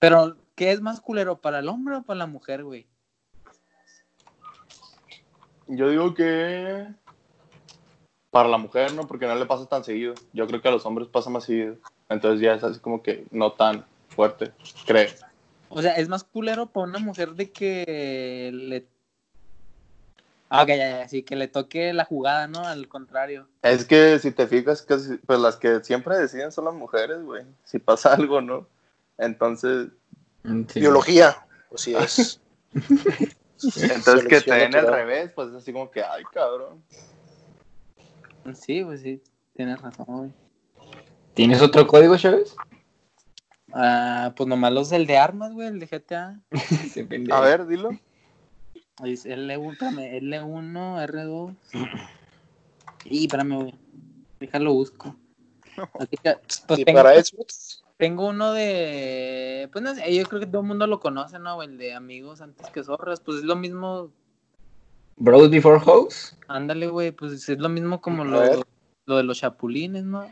[0.00, 2.86] Pero, ¿qué es más culero, para el hombre o para la mujer, güey?
[5.68, 6.86] Yo digo que
[8.30, 9.06] para la mujer, ¿no?
[9.06, 10.14] Porque no le pasa tan seguido.
[10.32, 11.76] Yo creo que a los hombres pasa más seguido.
[12.08, 14.52] Entonces ya es así como que no tan fuerte,
[14.86, 15.10] creo.
[15.68, 18.86] O sea, es más culero para una mujer de que le
[20.48, 22.60] Ah, ok, ya, ya, sí, que le toque la jugada, ¿no?
[22.60, 23.48] Al contrario.
[23.62, 27.44] Es que si te fijas, casi, pues las que siempre deciden son las mujeres, güey.
[27.64, 28.66] Si pasa algo, ¿no?
[29.18, 29.88] Entonces,
[30.68, 30.80] sí.
[30.80, 31.36] Biología,
[31.68, 32.40] pues sí es.
[32.72, 34.94] entonces que te den el natural.
[34.94, 36.82] revés, pues es así como que, ay, cabrón.
[38.54, 39.20] Sí, pues sí,
[39.56, 40.30] tienes razón, güey.
[41.36, 42.56] ¿Tienes otro código, Chávez?
[43.74, 46.40] Ah, pues nomás los el de armas, güey, el de GTA.
[47.30, 47.90] A ver, dilo.
[49.04, 51.56] Es L1, espérame, L1, R2.
[53.04, 53.74] Y espérame, güey.
[54.40, 55.14] Déjalo busco.
[56.00, 56.16] Aquí.
[56.66, 59.68] Pues y tengo, para Xbox, tengo uno de.
[59.72, 61.62] Pues no sé, yo creo que todo el mundo lo conoce, ¿no?
[61.62, 63.20] El de amigos antes que zorras.
[63.20, 64.10] Pues es lo mismo.
[65.16, 66.34] Bros Before Hoes.
[66.48, 67.10] Ándale, güey.
[67.10, 68.40] Pues es lo mismo como lo,
[69.04, 70.30] lo de los chapulines, ¿no?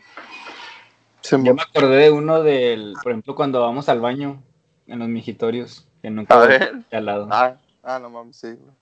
[1.24, 4.42] Se Yo me acordé de uno del, por ejemplo, cuando vamos al baño
[4.86, 6.84] en los mijitorios, que nunca A ver.
[6.92, 7.28] al lado.
[7.30, 8.74] Ah, ah, no mames, sí, güey.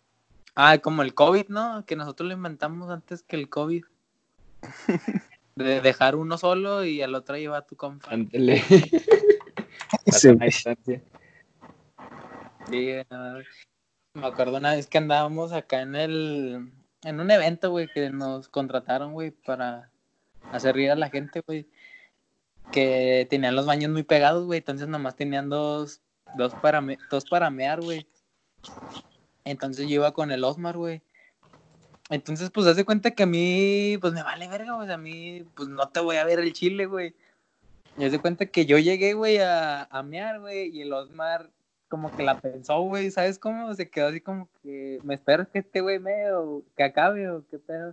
[0.56, 1.84] Ah, como el COVID, ¿no?
[1.86, 3.84] Que nosotros lo inventamos antes que el COVID.
[5.54, 8.10] De dejar uno solo y al otro lleva a tu compa.
[8.10, 8.62] Ándale.
[10.06, 10.30] Sí.
[12.70, 13.38] Sí, no,
[14.14, 16.72] me acuerdo una vez que andábamos acá en el
[17.04, 19.90] en un evento, güey, que nos contrataron, güey, para
[20.50, 21.68] hacer reír a la gente, güey.
[22.72, 26.00] Que tenían los baños muy pegados, güey, entonces nomás tenían dos
[26.36, 28.06] dos para dos para mear, güey.
[29.44, 31.02] Entonces yo iba con el Osmar, güey.
[32.10, 34.90] Entonces, pues, hace cuenta que a mí, pues, me vale verga, güey.
[34.90, 37.14] A mí, pues, no te voy a ver el chile, güey.
[37.96, 41.50] Y haz de cuenta que yo llegué, güey, a, mear, güey, y el Osmar
[41.88, 43.74] como que la pensó, güey, ¿sabes cómo?
[43.74, 47.44] Se quedó así como que, ¿me esperas que este güey me o que acabe o
[47.50, 47.92] qué pedo?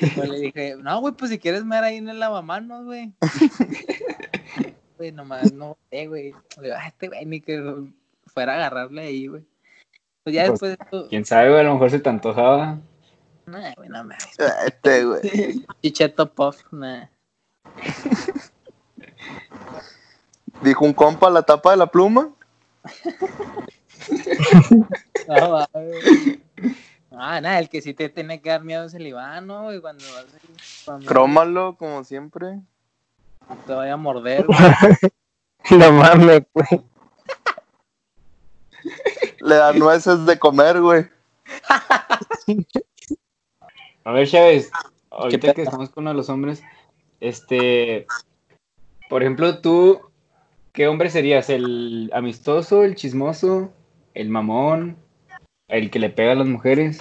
[0.00, 3.12] Y pues le dije, no, güey, pues si quieres mear ahí en el lavamanos, güey.
[4.98, 6.32] Güey, nomás, no sé, güey.
[6.76, 7.60] "Ah, este güey, ni que
[8.26, 9.42] fuera a agarrarle ahí, güey.
[10.22, 12.78] Pues ya Pues, después de esto, Quién sabe, güey, a lo mejor se te antojaba.
[13.46, 14.24] nah, güey, no mames.
[14.64, 15.20] Este, güey.
[15.82, 17.06] Chicheto puff, nah.
[20.62, 22.30] Dijo un compa la tapa de la pluma.
[25.28, 26.38] No, mames.
[27.14, 29.64] Ah, nada, el que sí te tiene que dar miedo es el Iván, ¿no?
[29.64, 29.80] güey?
[29.80, 32.60] Cuando vas a- cuando Crómalo, como siempre.
[33.66, 34.58] te vaya a morder, güey.
[35.70, 36.82] No mames, güey.
[39.40, 41.06] Le da nueces de comer, güey.
[44.04, 44.70] A ver, Chávez,
[45.10, 46.62] ahorita que estamos con uno de los hombres,
[47.20, 48.06] este,
[49.08, 50.00] por ejemplo, tú,
[50.72, 51.48] ¿qué hombre serías?
[51.50, 53.72] ¿El amistoso, el chismoso,
[54.14, 54.96] el mamón,
[55.72, 57.00] el que le pega a las mujeres,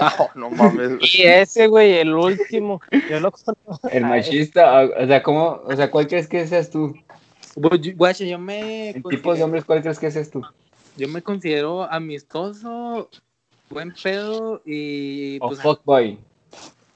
[0.00, 0.92] Oh, no mames.
[1.14, 2.80] Y ese, güey, el último.
[3.10, 3.88] Yo lo conozco.
[3.90, 4.84] el machista?
[4.96, 6.94] O sea, ¿cómo, o sea, cuál crees que seas tú?
[7.56, 10.42] Güey, yo- Guacha, yo me En tipos de hombres, ¿cuál crees que seas tú?
[10.96, 13.08] yo me considero amistoso,
[13.70, 16.18] buen pedo y O pues fuckboy.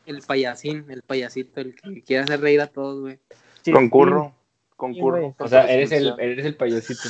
[0.07, 3.19] el payasín, el payasito, el que quiere hacer reír a todos, güey.
[3.73, 4.33] Concurro.
[4.77, 5.35] Concurro.
[5.39, 7.09] O sea, eres el, eres el payasito.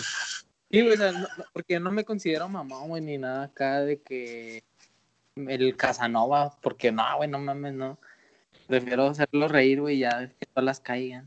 [0.72, 3.80] Sí, güey, o sea, no- porque yo no me considero mamón, güey, ni nada acá
[3.82, 4.64] de que
[5.36, 7.98] el Casanova, porque no, güey, no mames, no.
[8.66, 11.26] Prefiero hacerlo reír, güey, ya que todas las caigan.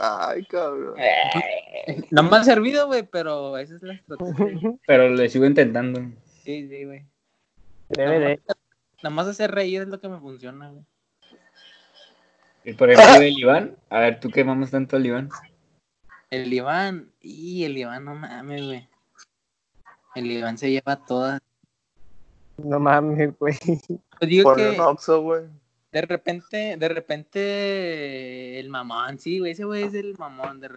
[0.00, 0.94] Ay, cabrón.
[2.10, 4.74] No me ha servido, güey, pero esa es la estrategia.
[4.86, 6.00] Pero le sigo intentando.
[6.44, 7.06] Sí, sí, güey.
[7.88, 8.40] Debe de.
[9.02, 10.84] Nada más hacer reír es lo que me funciona, güey.
[12.64, 15.30] Y por ejemplo, el Iván, a ver, ¿tú qué mamas tanto al Iván?
[16.30, 18.88] El Iván, y el Iván, no mames, güey.
[20.14, 21.40] El Iván se lleva todas.
[22.58, 23.56] No mames, güey.
[24.20, 25.44] Yo digo Ponle que un oxo, güey.
[25.92, 30.60] de repente, de repente, el mamón, sí, güey, ese güey es el mamón.
[30.60, 30.70] De...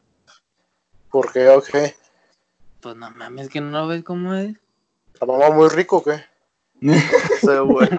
[1.09, 1.95] ¿Por qué o qué?
[2.79, 4.55] Pues no mames, que no lo ves cómo es.
[5.19, 6.23] ¿La mamá muy rico o qué?
[7.41, 7.89] Sí, güey.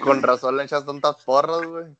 [0.00, 1.96] Con razón le echas tantas porras, güey.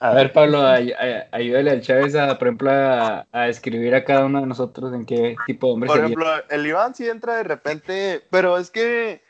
[0.00, 4.04] A ver, Pablo, ay- ay- ayúdale al Chávez a, por ejemplo, a, a escribir a
[4.04, 6.06] cada uno de nosotros en qué tipo de hombre Por sería.
[6.14, 9.22] ejemplo, el Iván sí entra de repente, pero es que,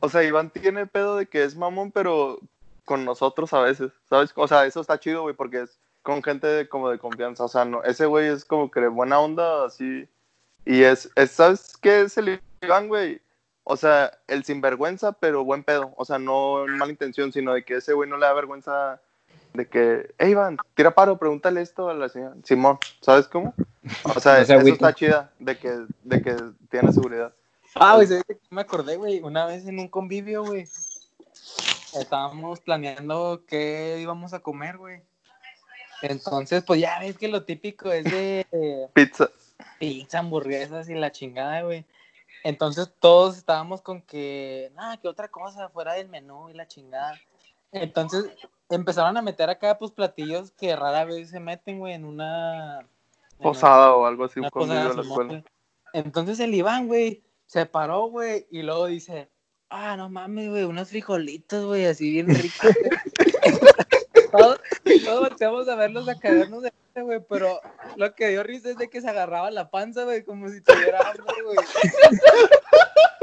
[0.00, 2.38] o sea, Iván tiene pedo de que es mamón, pero
[2.84, 4.32] con nosotros a veces, ¿sabes?
[4.36, 7.48] O sea, eso está chido, güey, porque es con gente de- como de confianza, o
[7.48, 10.08] sea, no, ese güey es como que de buena onda, así,
[10.64, 13.20] y es, es ¿sabes qué es el Iván, güey?
[13.64, 17.64] O sea, el sinvergüenza, pero buen pedo, o sea, no en mala intención, sino de
[17.64, 19.02] que ese güey no le da vergüenza
[19.56, 23.54] de que, hey Iván, tira paro, pregúntale esto a la señora Simón, ¿sabes cómo?
[24.14, 26.36] O sea, No eso está chida, de que, de que
[26.70, 27.32] tiene seguridad.
[27.74, 28.08] Ah, güey,
[28.50, 30.66] me acordé, güey, una vez en un convivio, güey.
[31.94, 35.02] Estábamos planeando qué íbamos a comer, güey.
[36.02, 39.30] Entonces, pues ya ves que lo típico es de eh, Pizza.
[39.78, 41.84] pizza, hamburguesas y la chingada, güey.
[42.44, 47.18] Entonces todos estábamos con que, nada, que otra cosa fuera del menú y la chingada.
[47.72, 48.26] Entonces
[48.70, 52.80] empezaron a meter acá pues platillos que rara vez se meten, güey, en una...
[52.80, 52.86] en
[53.38, 55.44] Posada o algo así, un convivio en la escuela.
[55.92, 59.30] Entonces el Iván, güey, se paró, güey, y luego dice,
[59.70, 62.60] ah, no mames, güey, unos frijolitos, güey, así bien ricos.
[62.62, 62.90] güey".
[64.32, 64.60] todos,
[65.04, 67.60] todos volteamos a verlos a caernos de güey, pero
[67.96, 70.98] lo que dio risa es de que se agarraba la panza, güey, como si tuviera
[71.00, 71.56] hambre, güey.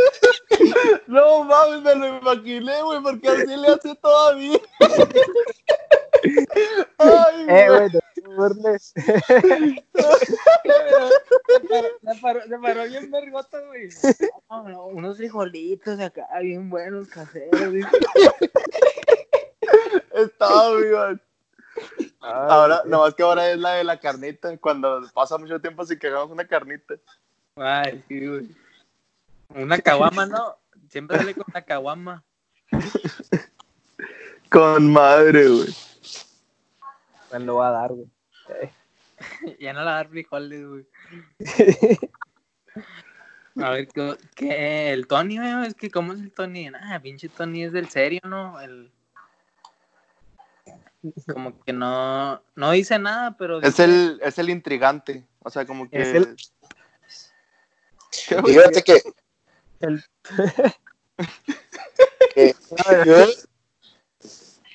[1.08, 4.60] No mames, me lo imaginé, güey, porque así le hace todavía.
[6.98, 7.80] Ay, Eh, güey.
[7.80, 8.94] güey, no te burles.
[12.02, 13.90] Se paró, se bien vergota, güey.
[14.50, 17.74] No, no, unos frijolitos acá, bien buenos, caseros.
[17.74, 17.90] dice.
[20.14, 21.20] Estaba, güey.
[22.22, 26.08] Ahora, nomás que ahora es la de la carnita, cuando pasa mucho tiempo sin que
[26.08, 26.96] hagamos una carnita.
[27.56, 28.48] Ay, sí, güey.
[29.56, 30.58] Una caguama, ¿no?
[30.94, 32.24] Siempre sale con una caguama.
[34.52, 35.76] Con madre, güey.
[37.32, 38.08] Me lo va a dar, güey.
[39.60, 40.86] Ya no la va a dar frijoles, güey.
[43.64, 44.94] A ver, ¿qué, qué?
[44.94, 45.66] ¿El Tony, güey?
[45.66, 46.68] Es que, ¿cómo es el Tony?
[46.68, 48.62] Ah, pinche Tony es del serio, ¿no?
[48.62, 48.92] El...
[51.34, 53.60] Como que no, no dice nada, pero...
[53.64, 55.26] Es el, es el intrigante.
[55.40, 56.06] O sea, como que.
[58.12, 59.02] Fíjate que,
[59.84, 60.04] El-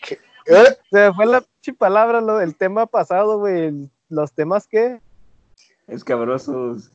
[0.03, 0.15] que-
[0.47, 0.79] ¿eh?
[0.91, 3.91] Se me fue la pinche palabra, lo del tema pasado, güey.
[4.09, 5.01] Los temas que.
[5.87, 6.91] Escabrosos.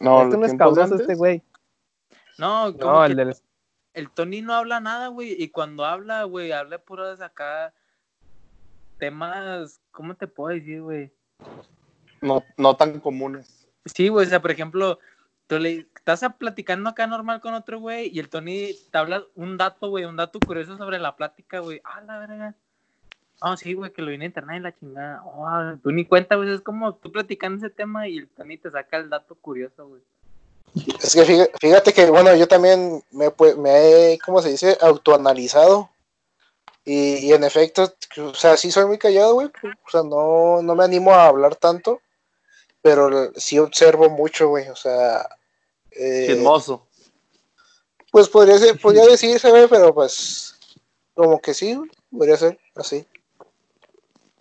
[0.00, 1.00] No, este no es cabroso, antes.
[1.00, 1.42] este güey.
[2.38, 3.36] No, como No, que el del.
[3.94, 7.72] el Tony no habla nada, güey, y cuando habla, güey, habla puras acá
[8.98, 11.12] temas, ¿cómo te puedo decir, güey?
[12.22, 13.66] No, no tan comunes.
[13.86, 14.98] Sí, güey, o sea, por ejemplo,
[15.46, 19.56] tú le estás platicando acá normal con otro güey y el Tony te habla un
[19.56, 21.80] dato, güey, un dato curioso sobre la plática, güey.
[21.84, 22.54] Ah, la verga.
[23.40, 25.22] Ah, sí, güey, que lo vi en internet y la chingada.
[25.24, 28.70] Oh, tú ni cuenta, güey, es como tú platicando ese tema y el Tony te
[28.70, 30.02] saca el dato curioso, güey.
[31.02, 34.76] Es que fíjate, que, bueno, yo también me, pu- me he, ¿cómo se dice?
[34.80, 35.90] Autoanalizado.
[36.84, 39.46] Y, y en efecto, o sea, sí soy muy callado, güey.
[39.46, 42.00] O sea, no, no me animo a hablar tanto.
[42.86, 44.68] Pero sí observo mucho, güey.
[44.68, 45.28] O sea.
[45.90, 46.86] eh, Chismoso.
[48.12, 50.56] pues podría ser, podría decirse, güey, pero pues.
[51.12, 53.04] Como que sí, güey, podría ser así.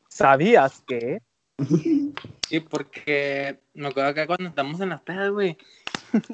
[0.09, 1.21] ¿Sabías que?
[2.47, 5.57] Sí, porque me acuerdo acá cuando estamos en las pedas, güey.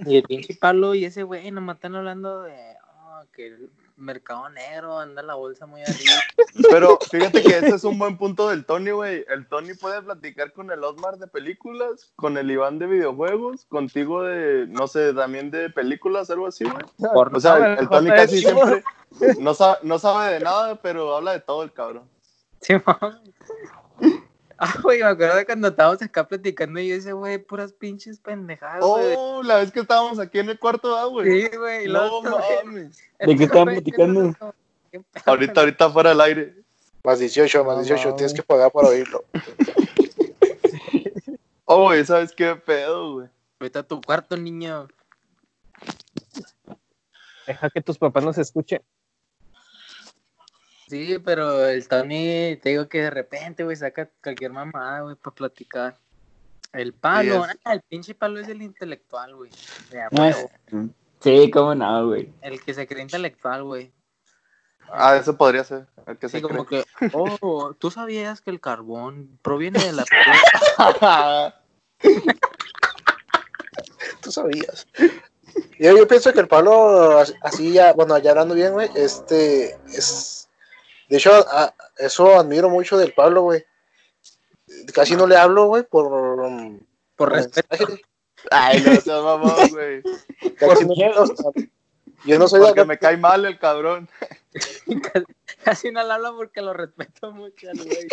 [0.05, 3.55] Y el pinche Pablo y ese güey nomás están hablando de oh, que
[3.98, 6.14] mercado negro anda la bolsa muy arriba.
[6.70, 9.26] Pero fíjate que ese es un buen punto del Tony, güey.
[9.30, 14.24] El Tony puede platicar con el Osmar de películas, con el Iván de videojuegos, contigo
[14.24, 16.84] de, no sé, también de películas, algo así, güey.
[17.14, 18.84] Por- O sea, el, Tony casi es- siempre
[19.39, 22.10] no sabe, no sabe de nada, pero habla de todo el cabrón.
[22.62, 23.22] Sí, mamá.
[24.64, 28.20] Ah, güey, me acuerdo de cuando estábamos acá platicando y yo ese güey, puras pinches
[28.20, 28.82] pendejadas.
[28.84, 31.49] Oh, la vez que estábamos aquí en el cuarto, ah, güey.
[31.49, 31.88] Sí, güey.
[31.88, 32.95] No mames.
[33.18, 34.36] ¿De qué estaban platicando?
[35.26, 36.55] Ahorita, ahorita fuera del aire.
[37.03, 38.16] Más 18, más No, 18, no.
[38.16, 39.26] tienes que pagar para oírlo.
[41.74, 43.30] Oh, güey, ¿sabes qué pedo, güey?
[43.57, 44.89] Vete a tu cuarto, niño.
[47.47, 48.82] Deja que tus papás nos escuchen.
[50.92, 55.34] Sí, pero el Tony, te digo que de repente, güey, saca cualquier mamada, güey, para
[55.34, 55.98] platicar.
[56.74, 59.50] El palo, Sí, es- ah, el pinche palo es el intelectual, güey.
[59.89, 60.89] De a No es- huevo.
[61.22, 62.34] Sí, cómo no, güey.
[62.42, 63.94] El que se cree intelectual, güey.
[64.92, 65.88] Ah, eso podría ser.
[66.06, 66.84] El que Sí, se como cree.
[67.00, 70.04] que, oh, ¿tú sabías que el carbón proviene de la?
[74.22, 74.88] Tú sabías.
[75.80, 79.76] Yo, yo pienso que el Pablo, as- así ya, bueno, ya hablando bien, güey, este
[79.88, 80.41] es.
[81.12, 83.66] De hecho, a- eso admiro mucho del Pablo, güey.
[84.93, 86.05] Casi no le hablo, güey, por.
[86.05, 86.80] um,
[87.18, 87.68] Por por respeto.
[87.86, 88.01] mensaje.
[88.49, 90.01] Ay, no seas mamón, güey.
[90.57, 91.51] Casi no- o sea,
[92.26, 94.07] yo no soy Porque me cae mal el cabrón.
[95.66, 98.07] Casi- no le hablo porque lo respeto mucho al güey.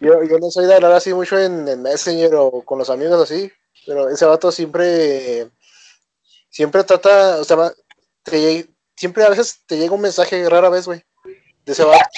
[0.00, 3.22] yo, yo no soy de hablar así mucho en, en Messenger o con los amigos
[3.22, 3.50] así,
[3.86, 5.48] pero ese vato siempre.
[6.50, 7.74] Siempre trata, o sea, va-
[8.24, 11.02] te siempre a veces te llega un mensaje rara vez, güey,
[11.64, 12.04] de ese vato.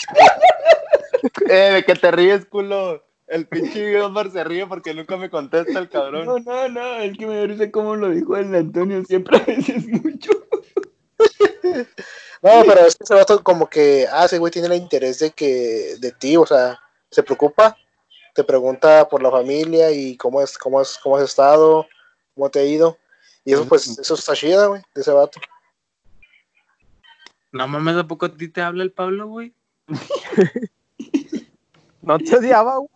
[1.49, 3.03] Eh, de que te ríes, culo.
[3.27, 6.27] El pinche Omar se ríe porque nunca me contesta el cabrón.
[6.27, 9.87] No, no, no, el que me dice cómo lo dijo el Antonio siempre a veces
[9.89, 10.31] mucho.
[12.43, 15.31] No, pero es que ese vato como que, ah, ese güey tiene el interés de
[15.33, 16.79] que, de ti, o sea,
[17.11, 17.77] se preocupa
[18.37, 21.87] te pregunta por la familia y cómo es, cómo es, cómo has estado,
[22.35, 22.99] cómo te ha ido.
[23.45, 25.41] Y eso, pues, eso está chida, güey, de ese vato.
[27.53, 29.55] No mames, ¿a poco a ti te habla el Pablo, güey?
[32.03, 32.91] No te odiaba, güey.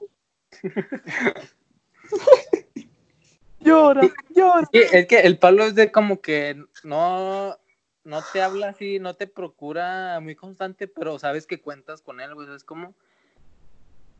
[3.58, 4.68] llora, llora.
[4.72, 7.58] Sí, es que el Pablo es de como que no,
[8.04, 12.36] no te habla así, no te procura muy constante, pero sabes que cuentas con él,
[12.36, 12.54] güey.
[12.54, 12.94] Es como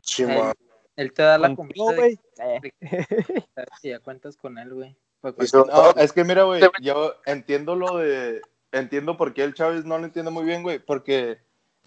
[0.02, 0.24] Sí,
[0.96, 2.18] él te da la confianza güey.
[3.80, 4.96] que ya cuentas con él, güey.
[5.20, 8.40] Pues, No, es que mira, güey, yo entiendo lo de.
[8.72, 11.38] Entiendo por qué el Chávez no lo entiende muy bien, güey, porque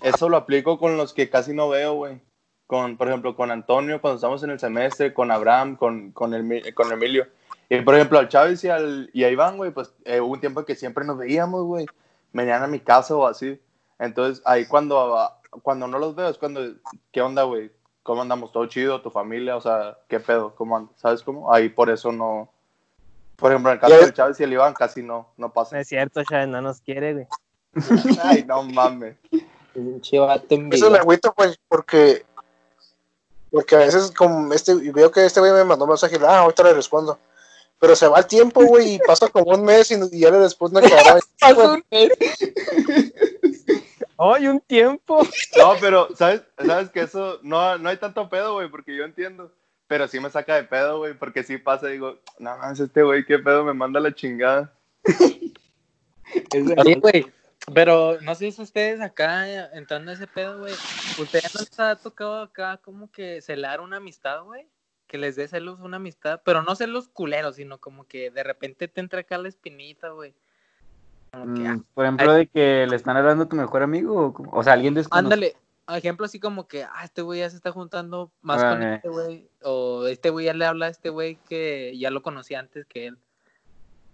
[0.01, 2.21] eso lo aplico con los que casi no veo, güey.
[2.67, 6.73] Con, por ejemplo, con Antonio cuando estamos en el semestre, con Abraham, con, con, Emi-
[6.73, 7.27] con Emilio.
[7.69, 10.39] Y por ejemplo, al Chávez y, al, y a Iván, güey, pues eh, hubo un
[10.39, 11.87] tiempo que siempre nos veíamos, güey.
[12.31, 13.59] Venían a mi casa o así.
[13.99, 15.29] Entonces, ahí cuando,
[15.61, 16.61] cuando no los veo es cuando,
[17.11, 17.71] ¿qué onda, güey?
[18.01, 18.51] ¿Cómo andamos?
[18.51, 19.01] ¿Todo chido?
[19.01, 19.55] ¿Tu familia?
[19.55, 20.55] O sea, ¿qué pedo?
[20.55, 20.93] ¿Cómo andas?
[20.97, 21.53] ¿Sabes cómo?
[21.53, 22.49] Ahí por eso no.
[23.43, 25.77] Por ejemplo, en el caso del Chávez y el Iván casi no, no No pasa.
[25.77, 27.27] es cierto, Chávez, no nos quiere, güey.
[28.23, 29.17] Ay, no mames.
[30.71, 32.25] Eso me agüito, pues, porque.
[33.51, 36.63] Porque a veces, como este, veo que este güey me mandó un mensaje, ah, ahorita
[36.63, 37.19] le respondo.
[37.79, 40.39] Pero se va el tiempo, güey, y pasa como un mes y, y ya le
[40.39, 41.19] respondo el cabrón.
[41.41, 42.11] Pasó un mes.
[44.17, 45.21] ¡Ay, un tiempo!
[45.57, 46.43] No, pero, ¿sabes?
[46.65, 48.69] ¿Sabes que eso no, no hay tanto pedo, güey?
[48.69, 49.51] Porque yo entiendo.
[49.93, 53.03] Pero sí me saca de pedo, güey, porque sí pasa y digo, no más, este
[53.03, 54.73] güey, qué pedo, me manda la chingada.
[56.77, 57.27] Oye, güey,
[57.75, 60.73] pero no sé si ustedes acá, eh, entrando a ese pedo, güey,
[61.15, 64.67] ¿ustedes no les ha tocado acá como que celar una amistad, güey?
[65.05, 68.87] Que les dé celos una amistad, pero no celos culeros, sino como que de repente
[68.87, 70.31] te entra acá la espinita, güey.
[70.31, 71.37] Que,
[71.67, 74.53] ah, Mm, Por ejemplo, de que le están hablando a tu mejor amigo, o, como-
[74.53, 75.31] o sea, alguien desconocido.
[75.31, 75.55] ándale,
[75.89, 79.49] ejemplo así como que, ah, este güey ya se está juntando más con este güey,
[79.63, 83.07] o este güey ya le habla a este güey que ya lo conocía antes que
[83.07, 83.17] él.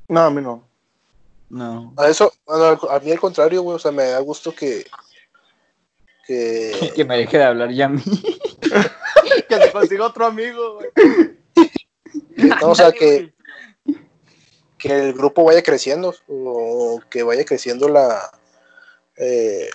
[0.08, 0.68] No, a mí no.
[1.50, 1.94] No.
[1.98, 4.86] A eso, bueno, al- a mí al contrario, güey, o sea, me da gusto que.
[6.26, 6.72] Que.
[6.96, 8.02] Que me deje de hablar ya a mí.
[9.50, 10.90] que se consiga otro amigo, güey.
[12.62, 13.34] No, o sea, que,
[14.78, 18.32] que el grupo vaya creciendo, o que vaya creciendo la.
[19.18, 19.68] Eh,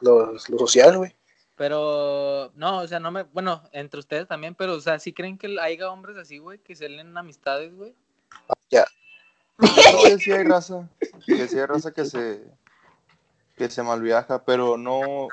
[0.00, 1.14] lo, lo social, güey.
[1.62, 5.38] Pero, no, o sea, no me, bueno, entre ustedes también, pero, o sea, ¿sí creen
[5.38, 7.94] que haya hombres así, güey, que celen amistades, güey?
[8.68, 8.84] Ya.
[10.02, 10.88] que sí hay raza,
[11.24, 12.42] que sí hay raza que se,
[13.54, 15.28] que se malviaja, pero no,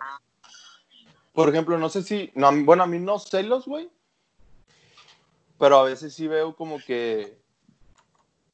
[1.33, 3.89] por ejemplo, no sé si, no, bueno, a mí no celos, güey,
[5.57, 7.39] pero a veces sí veo como que,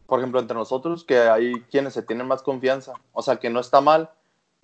[0.06, 3.60] por ejemplo, entre nosotros, que hay quienes se tienen más confianza, o sea, que no
[3.60, 4.12] está mal,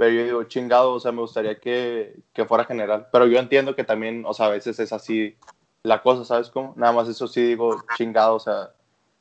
[0.01, 3.75] pero yo digo, chingado, o sea, me gustaría que, que fuera general, pero yo entiendo
[3.75, 5.35] que también, o sea, a veces es así
[5.83, 6.73] la cosa, ¿sabes cómo?
[6.75, 8.71] Nada más eso sí digo, chingado, o sea,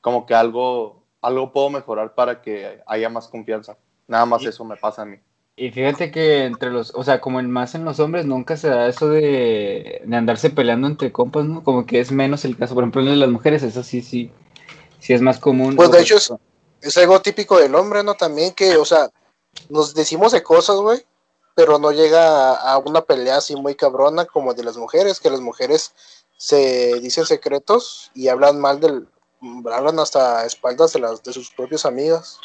[0.01, 3.77] como que algo, algo puedo mejorar para que haya más confianza.
[4.09, 5.19] Nada más Y- eso me pasa a mí.
[5.55, 8.71] Y fíjate que entre los, o sea, como en más en los hombres nunca se
[8.71, 11.63] da eso de, de andarse peleando entre compas, ¿no?
[11.63, 12.73] Como que es menos el caso.
[12.75, 14.31] Por ejemplo, en las mujeres, eso sí, sí,
[14.99, 15.77] sí es más común.
[15.77, 16.33] Pues, de hecho, es-
[16.81, 18.15] Es algo típico del hombre, ¿no?
[18.15, 19.11] También que, o sea,
[19.69, 21.05] nos decimos de cosas, güey,
[21.55, 25.31] pero no llega a, a una pelea así muy cabrona como de las mujeres, que
[25.31, 25.95] las mujeres
[26.37, 29.07] se dicen secretos y hablan mal del,
[29.71, 32.41] hablan hasta a espaldas de las de sus propias amigas.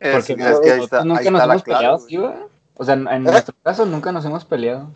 [0.00, 2.08] Es, porque es que ahí está, nunca ahí nos está la hemos peleado, clave.
[2.08, 2.30] ¿sí, güey.
[2.30, 2.48] va?
[2.78, 3.18] O sea, en, ¿Eh?
[3.18, 4.90] nuestro caso nunca nos hemos peleado.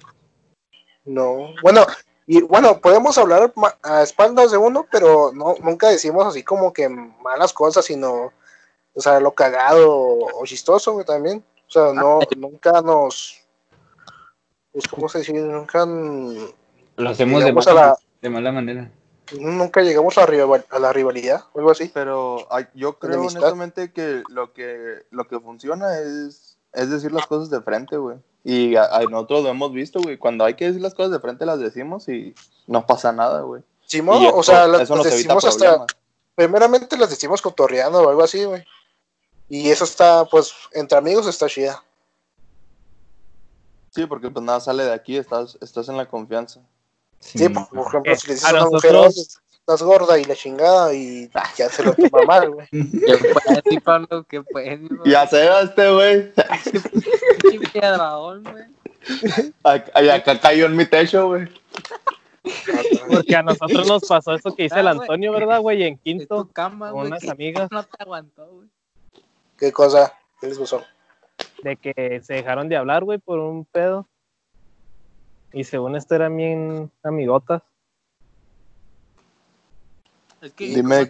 [1.04, 1.86] No, bueno,
[2.26, 6.88] y bueno, podemos hablar a espaldas de uno, pero no, nunca decimos así como que
[6.88, 8.32] malas cosas, sino,
[8.96, 11.44] o sea, lo cagado o, chistoso, güey, también.
[11.68, 13.40] O sea, no, nunca nos,
[14.72, 15.34] pues, ¿cómo se dice?
[15.34, 18.90] Nunca, Lo hacemos de mala, la- de mala manera.
[19.38, 21.90] nunca llegamos a la, rival- a la rivalidad o algo así.
[21.92, 27.26] Pero ay, yo creo honestamente que lo que lo que funciona es, es decir las
[27.26, 28.16] cosas de frente, güey.
[28.44, 30.16] Y a, a nosotros lo hemos visto, güey.
[30.18, 32.34] Cuando hay que decir las cosas de frente las decimos y
[32.66, 33.62] no pasa nada, güey.
[33.84, 35.84] Simón, o sea, las, decimos hasta,
[36.34, 38.64] primeramente las decimos cotorreando o algo así, güey.
[39.48, 41.82] Y eso está, pues, entre amigos está chida.
[43.90, 46.60] Sí, porque pues nada sale de aquí, estás, estás en la confianza.
[47.20, 50.18] Sí, por, por ejemplo, Eh, si le dices a una nosotros- mujer, "Oye, estás gorda
[50.18, 52.66] y la chingada y ya se lo toma mal, güey.
[52.70, 54.24] ¿Qué fue, ti, Pablo?
[54.28, 54.80] ¿Qué fue?
[55.06, 56.32] Ya se va este, güey.
[57.72, 58.64] Piedradón, güey.
[59.62, 61.48] Acá, cayó en mi techo, güey.
[63.08, 64.92] Porque a nosotros nos pasó eso que dice el Ah.
[64.92, 65.82] Antonio, ¿verdad, güey?
[65.84, 68.68] En quinto, cama, con unas amigas, No te aguantó, güey.
[69.58, 70.12] ¿Qué cosa?
[70.40, 70.84] ¿Qué les pasó?
[71.62, 74.08] de que se dejaron de hablar, güey, por un pedo.
[75.52, 77.62] Y según esto eran bien amigotas.
[80.40, 81.08] Es que Dime,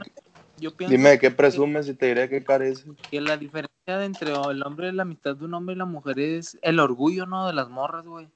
[0.57, 2.85] yo pienso dime de qué presumes y te diré qué carece.
[3.11, 6.19] que la diferencia entre el hombre y la mitad de un hombre y la mujer
[6.21, 7.47] es el orgullo, ¿no?
[7.47, 8.29] De las morras, güey.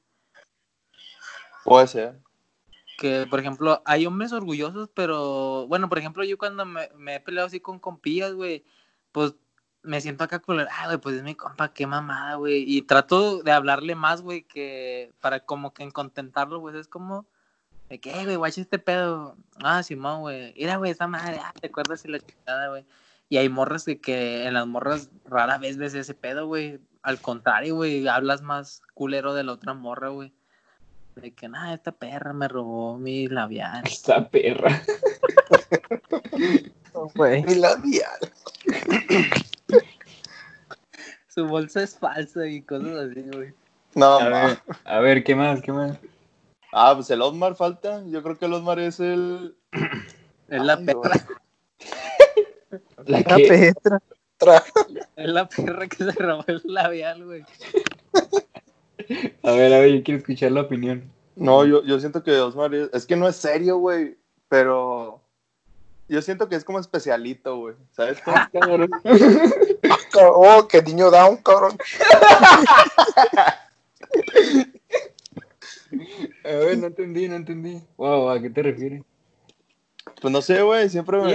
[1.65, 2.19] Puede ser.
[2.99, 7.21] Que, por ejemplo, hay hombres orgullosos, pero, bueno, por ejemplo, yo cuando me, me he
[7.21, 8.65] peleado así con compillas, güey,
[9.13, 9.35] pues
[9.83, 12.65] me siento acá con el, ah, güey, pues es mi compa, qué mamada, güey.
[12.67, 17.27] Y trato de hablarle más, güey, que para como que en contentarlo, pues es como,
[17.89, 19.37] de que, "Eh, güey, guacha este pedo.
[19.63, 20.55] Ah, Simón, güey.
[20.57, 22.85] Mira, güey, esa madre, ah, te acuerdas de la chingada, güey.
[23.29, 26.81] Y hay morras que, que en las morras rara vez ves ese pedo, güey.
[27.03, 30.33] Al contrario, güey, hablas más culero de la otra morra, güey.
[31.17, 33.83] De que, nada, esta perra me robó mi labial.
[33.87, 34.83] Esta perra.
[37.15, 37.45] Güey.
[37.45, 38.19] Mi labial.
[41.33, 43.53] Su bolsa es falsa y cosas así, güey.
[43.95, 45.63] No, A ver, a ver, ¿qué más?
[45.63, 45.97] ¿Qué más?
[46.73, 48.03] Ah, pues el Osmar falta.
[48.07, 49.57] Yo creo que el Osmar es el.
[50.49, 51.27] Es la Ay, perra,
[53.07, 53.37] ¿La La?
[53.37, 54.03] Petra.
[54.41, 54.65] Tra-
[55.15, 57.45] es la perra que se robó el labial, güey.
[59.45, 61.09] A ver, a ver, yo quiero escuchar la opinión.
[61.37, 62.91] No, yo, yo siento que Osmar es.
[62.93, 64.19] Es que no es serio, güey.
[64.49, 65.23] Pero.
[66.09, 67.77] Yo siento que es como especialito, güey.
[67.93, 68.21] ¿Sabes?
[68.25, 68.37] cómo?
[68.53, 68.91] Cabrón.
[70.15, 71.79] Oh, qué niño down, cabrón.
[76.45, 77.83] A ver, no entendí, no entendí.
[77.97, 79.03] Wow, ¿a qué te refieres?
[80.21, 80.89] Pues no sé, güey.
[80.89, 81.35] Siempre me.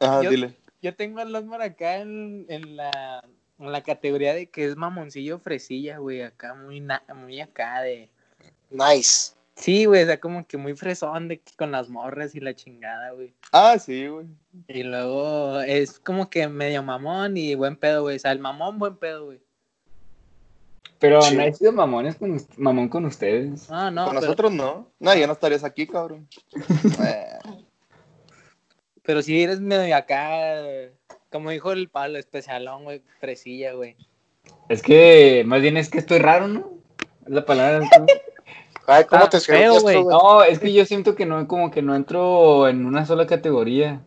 [0.00, 0.56] Ajá, Yo- dile.
[0.82, 3.24] Yo tengo al Osmar acá en, en la,
[3.58, 6.22] en la categoría de que es mamoncillo fresilla, güey.
[6.22, 8.10] Acá muy, na- muy acá de...
[8.70, 9.33] Nice.
[9.56, 13.12] Sí, güey, o sea, como que muy fresón de con las morras y la chingada,
[13.12, 13.32] güey.
[13.52, 14.26] Ah, sí, güey.
[14.66, 18.16] Y luego es como que medio mamón y buen pedo, güey.
[18.16, 19.40] O sea, el mamón, buen pedo, güey.
[20.98, 21.36] Pero Sí.
[21.36, 23.70] no he sido mamones con, mamón con ustedes.
[23.70, 24.90] Ah, no, Con pero, nosotros no.
[24.98, 26.28] No, ya no estarías aquí, cabrón.
[29.02, 30.62] Pero sí eres medio acá,
[31.30, 33.96] como dijo el Pablo, especialón, güey, fresilla, güey.
[34.70, 36.72] Es que más bien es que estoy raro, ¿no?
[37.26, 37.80] Es la palabra.
[37.80, 38.06] ¿no?
[38.86, 40.04] Ay, ¿cómo te feo, güey.
[40.04, 44.02] No, es que yo siento que no, como que no entro en una sola categoría.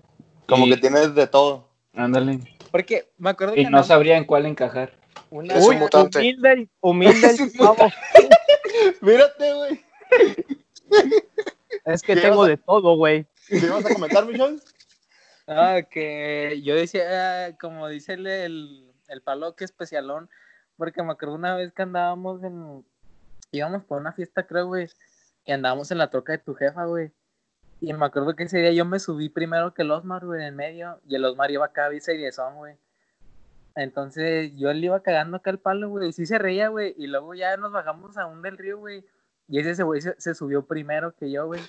[0.48, 1.68] como Y- que tienes de todo.
[1.94, 2.40] Ándale.
[2.72, 4.94] Porque me acuerdo Y que no andamos sabría en cuál encajar.
[5.32, 5.56] una...
[5.56, 6.20] Es un Uy, mutante.
[6.20, 7.92] humilde, humilde el.
[9.02, 9.86] Mírate, güey.
[11.86, 13.26] Es que ¿Qué tengo vas a- de todo, güey.
[13.48, 14.60] ¿Qué ibas a comentar, Michelle?
[15.48, 20.30] Ah, que yo decía, como dice el, el, el palo que especialón,
[20.76, 22.86] porque me acuerdo una vez que andábamos en,
[23.58, 24.90] íbamos por una fiesta, creo, güey,
[25.46, 27.12] y andábamos en la troca de tu jefa, güey.
[27.80, 30.56] Y me acuerdo que ese día yo me subí primero que el Osmar, güey, en
[30.56, 32.00] medio, y el Osmar iba acá, y
[32.32, 32.76] son, güey.
[33.76, 37.08] Entonces yo le iba cagando acá el palo, güey, y sí se reía, güey, y
[37.08, 39.06] luego ya nos bajamos a un del río, güey,
[39.50, 41.62] y ese güey se, subió primero que yo, güey.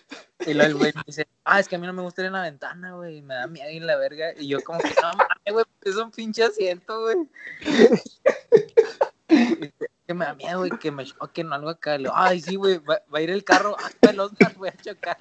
[0.47, 2.27] Y luego el güey me dice, ah, es que a mí no me gusta ir
[2.27, 4.33] en la ventana, güey, me da miedo ir en la verga.
[4.37, 7.17] Y yo como que, no mames, güey, es un pinche asiento, güey.
[10.09, 11.99] Que me da miedo, güey, que me choquen o algo acá.
[11.99, 14.71] Le digo, Ay, sí, güey, va, va a ir el carro hasta el Oscar, voy
[14.71, 15.19] a chocar.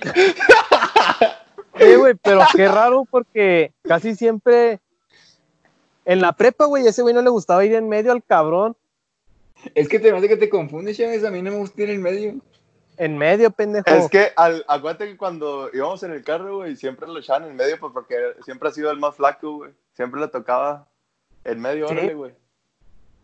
[1.73, 4.79] Eh, güey, pero qué raro porque casi siempre
[6.05, 8.77] en la prepa, güey, ese güey no le gustaba ir en medio al cabrón.
[9.75, 11.25] Es que te hace que te confundes, Chávez.
[11.25, 12.35] A mí no me gusta ir en medio.
[12.95, 13.89] En medio, pendejo.
[13.89, 17.57] Es que al, acuérdate que cuando íbamos en el carro, güey, siempre lo echaban en
[17.57, 18.15] medio pues, porque
[18.45, 19.71] siempre ha sido el más flaco, güey.
[19.91, 20.87] Siempre le tocaba
[21.43, 21.95] en medio, Sí.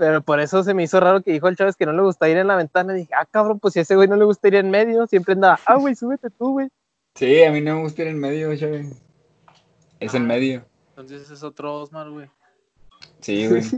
[0.03, 2.27] Pero por eso se me hizo raro que dijo el Chávez que no le gusta
[2.27, 2.93] ir en la ventana.
[2.93, 5.07] Y dije, ah, cabrón, pues si a ese güey no le gusta ir en medio,
[5.07, 6.67] siempre andaba, ah, güey, súbete tú, güey.
[7.15, 9.01] Sí, a mí no me gusta ir en medio, Chávez.
[10.01, 10.65] Es en medio.
[10.89, 12.29] Entonces es otro Osmar, güey.
[13.21, 13.63] Sí, güey.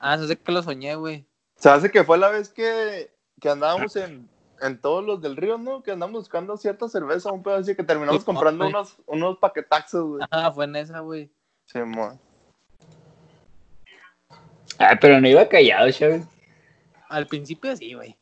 [0.00, 1.24] Ah, eso sé que lo soñé, güey.
[1.54, 4.28] Se hace que fue la vez que, que andábamos en,
[4.60, 5.84] en todos los del río, ¿no?
[5.84, 10.04] Que andamos buscando cierta cerveza, un pedo así, que terminamos Sí, comprando unos, unos paquetaxos,
[10.04, 10.26] güey.
[10.32, 11.30] Ah, fue en esa, güey.
[11.66, 12.18] Sí, mo.
[14.78, 16.24] Ah, pero no iba callado, Chávez.
[17.08, 18.16] Al principio sí, güey.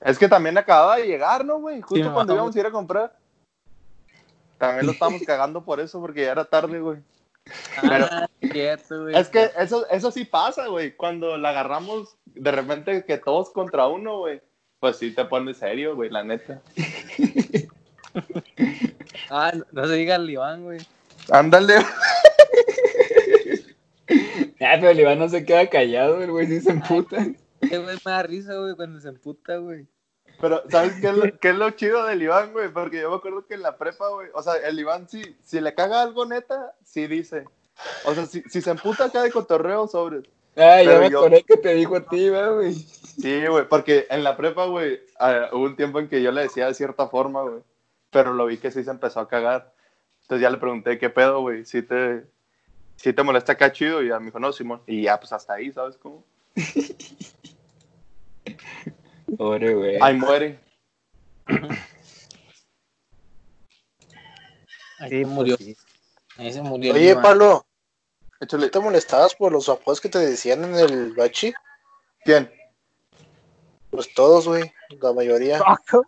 [0.00, 1.80] Es que también acababa de llegar, ¿no, güey?
[1.80, 2.38] Justo Sí, cuando mo.
[2.38, 3.16] íbamos a ir a comprar.
[4.58, 6.98] También lo estábamos cagando por eso, porque ya era tarde, güey.
[7.82, 9.16] Ah, cierto, güey.
[9.16, 10.96] Es que eso, eso sí pasa, güey.
[10.96, 14.40] Cuando la agarramos de repente que todos contra uno, güey.
[14.80, 16.60] Pues sí te pones serio, güey, la neta.
[19.28, 20.78] Ah, no, no se diga el Iván, güey.
[21.30, 21.74] Ándale.
[24.60, 27.16] Ah, pero el Iván no se queda callado, el güey sí se emputa.
[27.60, 29.86] Güey me da risa, güey, cuando se emputa, güey.
[30.40, 32.68] Pero, ¿sabes qué es, lo, qué es lo chido del Iván, güey?
[32.68, 35.60] Porque yo me acuerdo que en la prepa, güey, o sea, el Iván, sí, si
[35.60, 37.44] le caga algo neta, sí dice.
[38.04, 40.22] O sea, si, si se emputa acá de cotorreo sobre.
[40.56, 42.74] Ah, ya me acordé que te dijo a ti, ¿verdad, güey.
[42.74, 46.42] Sí, güey, porque en la prepa, güey, ah, hubo un tiempo en que yo le
[46.42, 47.62] decía de cierta forma, güey.
[48.10, 49.72] pero lo vi que sí se empezó a cagar.
[50.22, 51.64] Entonces ya le pregunté, ¿qué pedo, güey?
[51.64, 52.24] ¿Sí te,
[52.96, 54.02] ¿Sí te molesta acá chido?
[54.02, 54.82] Y ya me dijo, no, Simón.
[54.86, 56.24] Y ya, pues hasta ahí, ¿sabes cómo?
[59.36, 59.98] Pobre, güey.
[60.00, 60.58] Ahí muere.
[64.98, 65.56] Ahí murió.
[66.38, 66.94] Ahí se murió.
[66.94, 67.16] Oye.
[67.16, 67.66] Pablo,
[68.40, 68.66] Échale.
[68.66, 71.52] ¿no te molestabas por los apodos que te decían en el bachi?
[72.24, 72.50] ¿Quién?
[73.90, 75.58] Pues todos, güey, la mayoría.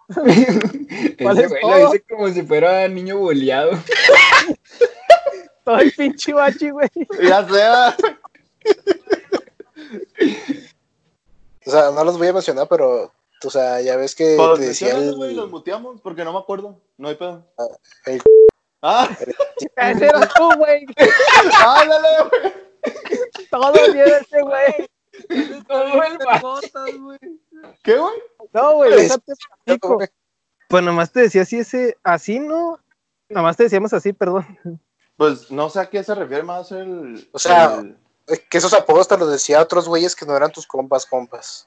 [0.09, 3.73] ¿Cuál Ese es güey lo dice como si fuera niño boleado.
[5.69, 6.89] Todo el pinche bachi, güey.
[7.23, 7.95] Ya sea.
[11.67, 13.13] O sea, no los voy a mencionar, pero,
[13.45, 15.15] o sea, ya ves que Pues te decía el...
[15.15, 16.81] güey, los muteamos porque no me acuerdo.
[16.97, 17.45] No hay pedo.
[18.07, 18.23] el-
[18.81, 19.09] Ah,
[19.77, 20.87] Ese eras tú, güey.
[21.67, 22.53] ándale, güey.
[23.51, 24.89] Todo bien ese, güey.
[25.67, 26.61] Todo el vato.
[27.83, 28.15] ¿Qué, güey?
[28.55, 29.33] No, güey, déjate
[29.67, 29.95] platico.
[29.97, 30.09] güey.
[30.69, 32.79] Pues nomás te decía así ese, así, ¿no?
[33.29, 34.47] Nomás te decíamos así, perdón.
[35.19, 37.29] Pues no sé a qué se refiere más el.
[37.33, 40.35] O sea, el- Es que esos apodos te los decía a otros güeyes que no
[40.37, 41.67] eran tus compas, compas.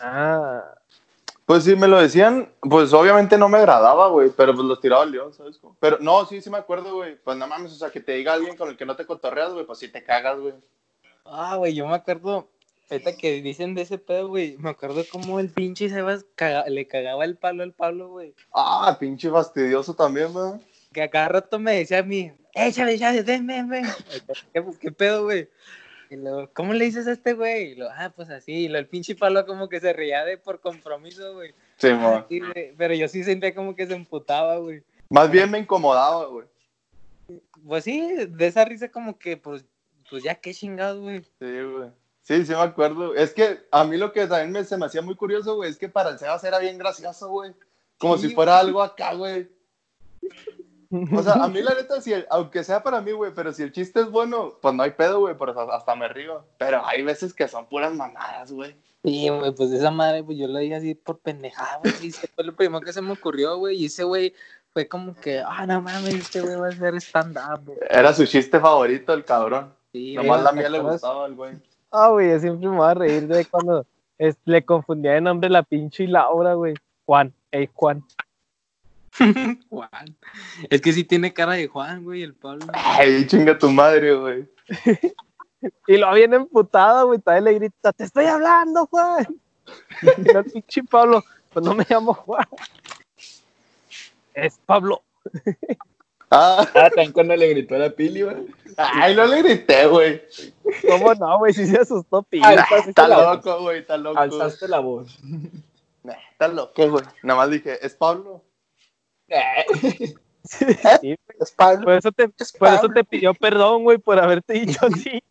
[0.00, 0.62] Ah,
[1.44, 5.02] Pues sí, me lo decían, pues obviamente no me agradaba, güey, pero pues los tiraba
[5.02, 5.58] al león, ¿sabes?
[5.58, 5.76] cómo?
[5.80, 7.16] Pero no, sí, sí me acuerdo, güey.
[7.16, 9.52] Pues no mames, o sea, que te diga alguien con el que no te cotorreas,
[9.52, 10.54] güey, pues sí te cagas, güey.
[11.24, 12.48] Ah, güey, yo me acuerdo,
[12.90, 16.86] ahorita que dicen de ese pedo, güey, me acuerdo cómo el pinche Sebas caga- le
[16.86, 18.34] cagaba el palo al Pablo, güey.
[18.54, 20.52] Ah, pinche fastidioso también, güey.
[20.92, 23.86] Que a cada rato me decía a mí, échale, échale, ven, ven, ven.
[24.52, 25.48] ¿Qué, qué pedo, güey?
[26.10, 27.72] Y luego, ¿cómo le dices a este güey?
[27.72, 28.52] Y luego, ah, pues así.
[28.52, 31.54] Y luego el pinche Pablo como que se reía de por compromiso, güey.
[31.78, 32.26] Sí, mo.
[32.28, 34.82] Sí, güey, Pero yo sí sentía como que se emputaba, güey.
[35.08, 36.46] Más bien me incomodaba, güey.
[37.66, 39.64] Pues sí, de esa risa como que, pues,
[40.10, 41.22] pues ya qué chingados, güey.
[41.22, 41.90] Sí, güey.
[42.22, 43.14] Sí, sí me acuerdo.
[43.14, 45.78] Es que a mí lo que también me, se me hacía muy curioso, güey, es
[45.78, 47.52] que para el Sebas era bien gracioso, güey.
[47.96, 49.48] Como Sí, si fuera algo acá, güey.
[51.12, 53.62] O sea, a mí la neta, si el- aunque sea para mí, güey, pero si
[53.62, 56.44] el chiste es bueno, pues no hay pedo, güey, pero hasta- hasta me río.
[56.58, 58.76] Pero hay veces que son puras mamadas, güey.
[59.04, 61.92] Sí, güey, pues esa madre, pues yo lo dije así por pendejada, güey.
[62.02, 63.76] Y ese fue lo primero que se me ocurrió, güey.
[63.76, 64.32] Y ese güey
[64.72, 67.78] fue como que, ah, no mames, este güey va a hacer stand-up, güey.
[67.90, 69.72] Era su chiste favorito, el cabrón.
[69.92, 71.54] Sí, Nomás güey, la ¿te mía le gustaba al güey.
[71.90, 73.84] Ah, güey, yo siempre me voy a reír de cuando
[74.18, 76.74] es- le confundía de nombre la pinche Laura, güey.
[77.04, 78.04] Juan, ey, Juan.
[79.70, 80.16] Juan.
[80.70, 82.66] Es que sí tiene cara de Juan, güey, el Pablo.
[82.72, 84.48] Ay, chinga tu madre, güey.
[85.86, 89.26] Y lo viene emputada, güey, todavía le grita, te estoy hablando, Juan.
[90.02, 92.44] Y el pinche Pablo, pues no me llamo Juan.
[94.34, 95.02] Es Pablo.
[96.30, 98.46] Ah, Ah, también cuando le gritó a la pili, güey.
[98.76, 100.22] ay, no le grité, güey.
[100.88, 101.52] ¿Cómo no, güey?
[101.52, 102.48] Si se asustó, pila.
[102.48, 104.18] Alzaste Está loco, güey, está loco.
[104.18, 105.16] Alzaste la voz.
[106.02, 107.04] Nah, Está loco, güey.
[107.22, 108.42] Nada más dije, ¿es Pablo?
[110.44, 111.84] Sí, Es Pablo.
[111.84, 112.94] por eso te, Es por eso Pablo.
[112.94, 115.22] te pidió perdón, güey, por haberte dicho así.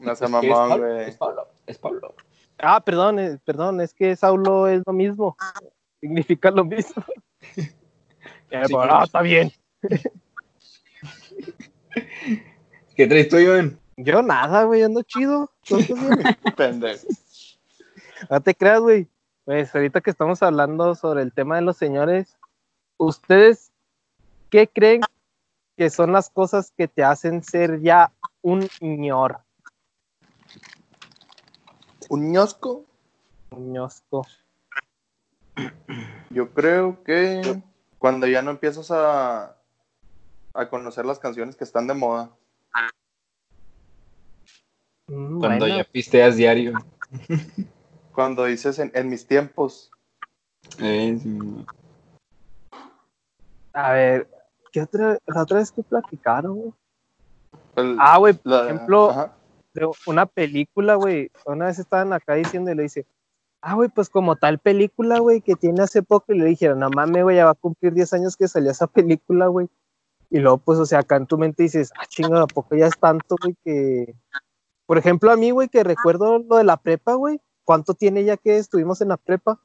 [0.00, 1.08] No se Es mamón, güey.
[1.10, 1.48] Es Pablo.
[1.66, 2.14] Es Pablo.
[2.58, 5.36] Ah, perdón, eh, perdón, es que Saulo es lo mismo.
[6.00, 7.04] Significa lo mismo.
[8.50, 9.52] Sí, ah, está bien.
[12.96, 13.78] ¿Qué traes tú, Iván?
[13.98, 15.52] Yo nada, güey, ando chido.
[16.56, 17.06] Pendejo.
[18.30, 19.06] No te creas, güey.
[19.44, 22.37] Pues ahorita que estamos hablando sobre el tema de los señores,
[22.98, 23.72] ¿ustedes
[24.50, 25.00] qué creen
[25.76, 29.40] que son las cosas que te hacen ser ya un ñor?
[32.10, 32.84] ¿Un ñosco?
[33.50, 34.26] Un ñosco.
[36.30, 37.62] Yo creo que
[37.98, 39.56] cuando ya no empiezas a,
[40.54, 42.30] a conocer las canciones que están de moda.
[45.06, 45.76] Mm, Cuando bueno.
[45.78, 46.74] ya pisteas diario.
[48.12, 49.90] Cuando dices en, en mis tiempos.
[50.80, 51.64] Eh, sí.
[53.80, 54.28] A ver,
[54.72, 56.72] ¿qué otra, la otra vez que platicaron, güey?
[57.76, 59.32] el- Ah, güey, por la- ejemplo, ajá.
[59.72, 61.30] de una película, güey.
[61.46, 63.06] Una vez estaban acá diciendo y le dice,
[63.60, 66.32] ah, güey, pues como tal película, güey, que tiene hace poco.
[66.32, 68.88] Y le dijeron, no mames, güey, ya va a cumplir 10 años que salió esa
[68.88, 69.68] película, güey.
[70.30, 72.86] Y luego, pues, o sea, acá en tu mente dices, ah, chinga, ¿a poco ya
[72.86, 74.14] es tanto, güey, que.
[74.86, 77.40] Por ejemplo, a mí, güey, que recuerdo lo de la prepa, güey.
[77.64, 79.60] ¿Cuánto tiene ya que estuvimos en la prepa?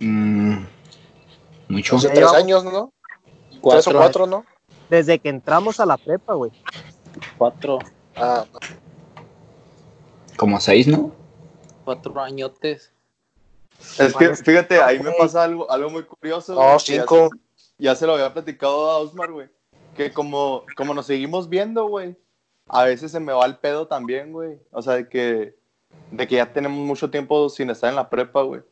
[0.00, 0.64] Mm,
[1.68, 1.96] mucho.
[1.96, 2.92] Hace tres años, ¿no?
[3.50, 4.44] Tres o Cuatro, cuatro, ¿no?
[4.90, 6.52] Desde que entramos a la prepa, güey.
[7.38, 7.78] cuatro,
[8.16, 8.44] Ah,
[10.36, 11.12] Como seis, ¿no?
[11.84, 12.92] cuatro añotes.
[13.98, 16.54] Es que, fíjate, ahí me pasa algo, algo muy curioso.
[16.54, 17.30] no, güey, que ya cinco.
[17.56, 19.48] se- Ya, se lo había platicado a Osmar, güey.
[19.94, 22.16] Que como, como nos seguimos viendo, güey,
[22.68, 24.58] a veces se me va el pedo también, güey.
[24.72, 25.54] O sea, de que,
[26.10, 28.62] de que ya tenemos mucho tiempo sin estar en la prepa, güey.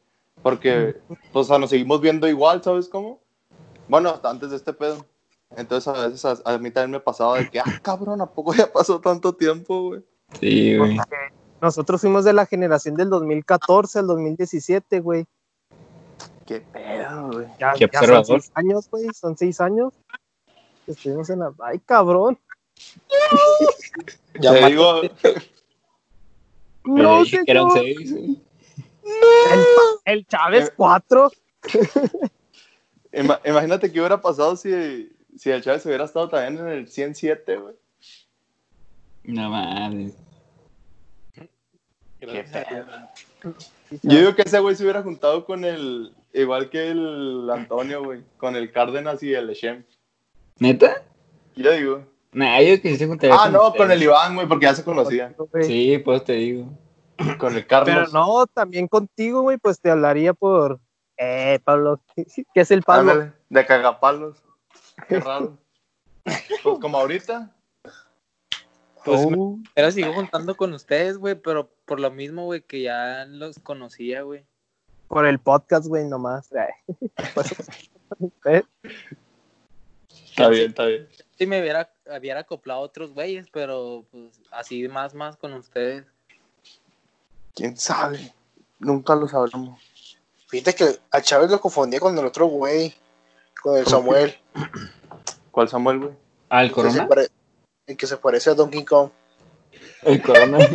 [0.43, 3.21] Porque, pues, o sea, nos seguimos viendo igual, ¿sabes cómo?
[3.89, 5.07] Bueno, hasta antes de este pedo.
[5.57, 8.55] Entonces, a veces a, a mí también me pasaba de que, ah, cabrón, ¿a poco
[8.55, 10.03] ya pasó tanto tiempo, güey?
[10.41, 10.99] Sí, güey.
[11.61, 15.27] Nosotros fuimos de la generación del 2014 al 2017, güey.
[16.45, 17.47] Qué pedo, güey.
[17.59, 18.41] Ya, Qué ya son observador.
[18.43, 19.07] seis años, güey.
[19.15, 19.95] Son seis años.
[20.87, 21.53] Estuvimos en la.
[21.63, 22.39] Ay, cabrón.
[24.41, 25.03] Ya Te digo,
[26.85, 28.43] No, dije que eran seis, güey.
[29.05, 29.65] El,
[30.05, 30.73] el Chávez Eh.
[30.77, 31.31] 4.
[33.13, 37.57] ima- imagínate qué hubiera pasado si, si el Chávez hubiera estado también en el 107,
[37.57, 37.75] güey.
[39.25, 40.13] No mames.
[42.21, 48.23] Yo digo que ese güey se hubiera juntado con el, igual que el Antonio, güey,
[48.39, 49.85] con el Cárdenas y el Echem.
[50.59, 51.03] ¿Neta?
[51.55, 52.05] Yo digo.
[52.33, 53.77] Nah, yo que sí se juntaría Ah, no, ustedes.
[53.83, 55.37] con el Iván, güey, porque ya se conocían.
[55.63, 56.67] Sí, pues te digo.
[57.39, 57.95] Con el Carlos.
[57.95, 60.81] Pero no, también contigo, güey, pues te hablaría por.
[61.17, 62.01] Eh, Pablo.
[62.17, 63.13] ¿Qué es el Pablo?
[63.13, 64.43] Ándale, de cagapalos.
[65.09, 65.59] Qué raro.
[66.25, 67.55] Pues como ahorita.
[69.05, 73.27] Pues Oh, Pero sigo juntando con ustedes, güey, pero por lo mismo, güey, que ya
[73.27, 74.47] los conocía, güey.
[75.09, 76.51] por el podcast, güey, nomás.
[80.11, 81.09] Está bien, está bien.
[81.37, 86.07] Sí me hubiera, hubiera acoplado a otros güeyes, pero pues así más, más con ustedes.
[87.55, 88.33] ¿Quién sabe?
[88.79, 89.81] Nunca lo sabremos.
[90.49, 92.95] Fíjate que a Chávez lo confundía con el otro güey,
[93.63, 94.35] con el Samuel.
[95.51, 96.13] ¿Cuál Samuel, güey?
[96.49, 97.09] Ah, el corona.
[97.87, 99.11] El que se parece a Donkey Kong.
[100.03, 100.59] El corona.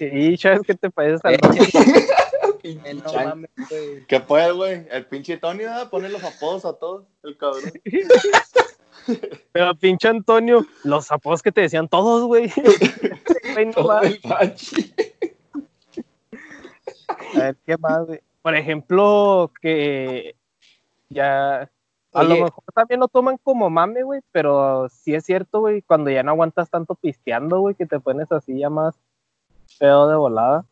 [0.00, 1.18] y Chávez, ¿qué te parece?
[1.18, 1.56] Salvador?
[2.62, 4.06] eh, no mames, güey.
[4.06, 4.86] ¿Qué puede, güey?
[4.90, 5.90] El pinche Tony, ¿verdad?
[5.90, 7.04] Pone los apodos a todos.
[7.22, 7.72] El cabrón.
[9.52, 12.52] Pero pinche Antonio, los apodos que te decían todos, güey.
[13.62, 13.74] El.
[17.34, 18.20] A ver, ¿qué más, güey?
[18.42, 20.36] Por ejemplo, que
[21.08, 21.70] ya.
[22.12, 26.08] A lo mejor también lo toman como mame, güey, pero sí es cierto, güey, cuando
[26.10, 28.94] ya no aguantas tanto pisteando, güey, que te pones así ya más
[29.78, 30.64] feo de volada.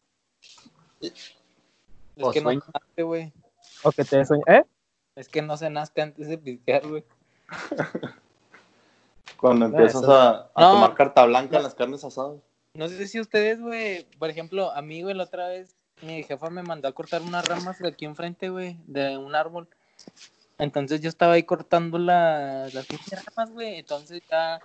[1.03, 1.35] Es
[2.19, 2.63] O que no sueño.
[2.63, 3.33] cenaste, güey.
[3.83, 4.43] O que te sueña.
[4.47, 4.65] ¿Eh?
[5.17, 7.05] Es que no cenaste antes de pistear, güey.
[9.39, 10.73] Cuando empiezas eso- a, a No.
[10.73, 12.41] tomar carta blanca en las carnes asadas.
[12.75, 16.51] No sé si ustedes, güey, por ejemplo, a mí, güey, la otra vez, mi jefa
[16.51, 19.69] me mandó a cortar unas ramas de aquí enfrente, güey, de un árbol.
[20.59, 23.77] Entonces yo estaba ahí cortando la- las pinches ramas, güey.
[23.77, 24.61] Entonces ya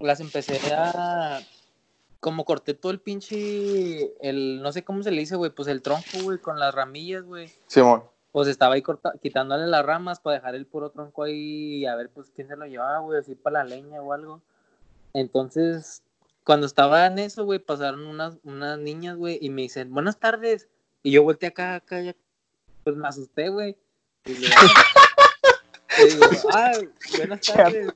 [0.00, 1.40] las empecé a.
[2.20, 4.12] Como corté todo el pinche.
[4.26, 7.24] El, no sé cómo se le dice, güey, pues el tronco, güey, con las ramillas,
[7.24, 7.50] güey.
[7.66, 8.04] Simón.
[8.32, 11.96] Pues estaba ahí corta, quitándole las ramas para dejar el puro tronco ahí y a
[11.96, 14.40] ver, pues quién se lo llevaba, güey, así para la leña o algo.
[15.12, 16.02] Entonces,
[16.44, 20.68] cuando estaba en eso, güey, pasaron unas, unas niñas, güey, y me dicen, buenas tardes.
[21.02, 22.16] Y yo volteé acá, acá, ya,
[22.84, 23.76] pues me asusté, güey.
[24.24, 24.56] Y le digo,
[26.52, 26.72] ah,
[27.16, 27.92] buenas tardes.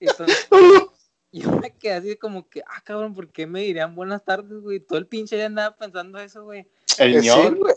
[0.00, 0.48] Y entonces,
[1.32, 4.80] yo me quedé así como que, ah, cabrón, ¿por qué me dirían buenas tardes, güey?
[4.80, 6.66] Todo el pinche ya andaba pensando eso, güey.
[6.98, 7.56] El Sí, ñor.
[7.56, 7.74] güey.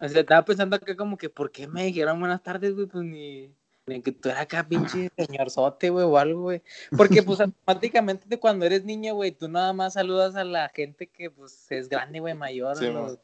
[0.00, 2.86] O sea, estaba pensando acá como que, ¿por qué me dijeron buenas tardes, güey?
[2.86, 3.54] Pues ni,
[3.86, 6.62] ni que tú eras acá pinche señorzote, güey, o algo, güey.
[6.96, 11.30] Porque, pues, automáticamente cuando eres niño, güey, tú nada más saludas a la gente que,
[11.30, 13.18] pues, es grande, güey, mayor, Sí, los,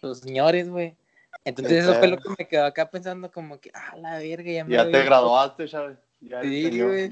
[0.00, 0.96] los señores, güey.
[1.44, 4.64] Entonces, eso fue lo que me quedó acá pensando como que, ah, la verga, ya
[4.64, 5.04] me Ya te vi".
[5.04, 5.98] graduaste, Chávez.
[6.20, 7.10] Ya Sí, güey.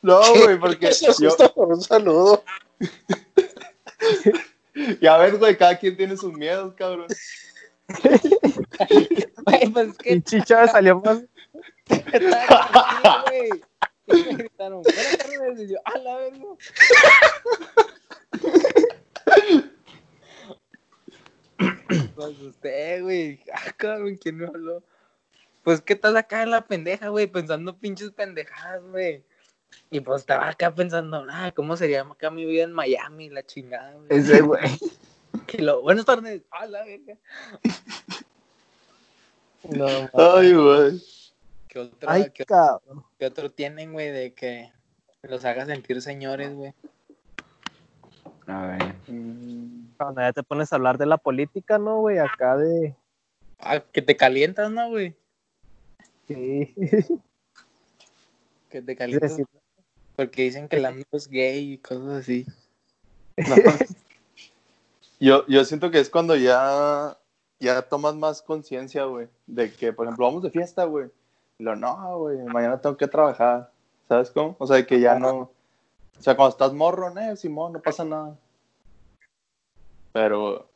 [0.00, 2.42] No, güey, porque Se yo, asusta por un saludo.
[5.00, 7.06] ya ves, güey, cada quien tiene sus miedos, cabrón.
[9.46, 11.24] Güey, pues es que Chávez salió más.
[11.88, 13.50] estaba contigo, güey.
[14.06, 16.46] Y me gritaron, buenas tardes, y yo, a la verga.
[22.16, 23.40] Me asusté, güey.
[23.52, 24.82] Ah, cabrón, ¿quién me habló?
[25.62, 29.24] Pues que estás acá en la pendeja, güey, pensando pinches pendejadas, güey.
[29.90, 33.94] Y pues estaba acá pensando, ah, ¿cómo sería acá mi vida en Miami, la chingada,
[33.94, 34.06] güey?
[34.10, 34.78] Ese güey.
[35.46, 37.16] Que lo, buenas tardes, a la verga.
[39.70, 41.02] No, Ay, güey.
[41.68, 43.02] ¿Qué otro, Ay, qué, cabrón.
[43.18, 44.70] qué otro tienen, güey, de que
[45.22, 46.74] los haga sentir señores, güey?
[48.46, 48.94] A ver.
[49.96, 52.18] Cuando ya te pones a hablar de la política, ¿no, güey?
[52.18, 52.94] Acá de.
[53.58, 55.14] Ah, que te calientas, ¿no, güey?
[56.28, 56.74] Sí.
[58.68, 59.36] Que te calientas.
[60.16, 62.44] Porque dicen que el amigo es gay y cosas así.
[63.36, 63.54] No.
[65.20, 67.16] Yo, yo siento que es cuando ya,
[67.60, 71.08] ya tomas más conciencia, güey, de que, por ejemplo, vamos de fiesta, güey.
[71.58, 73.70] Y Lo no, güey, mañana tengo que trabajar.
[74.08, 74.56] ¿Sabes cómo?
[74.58, 75.50] O sea, de que ya no.
[76.18, 78.36] O sea, cuando estás morro, eh, Simón, no pasa nada.
[80.12, 80.68] Pero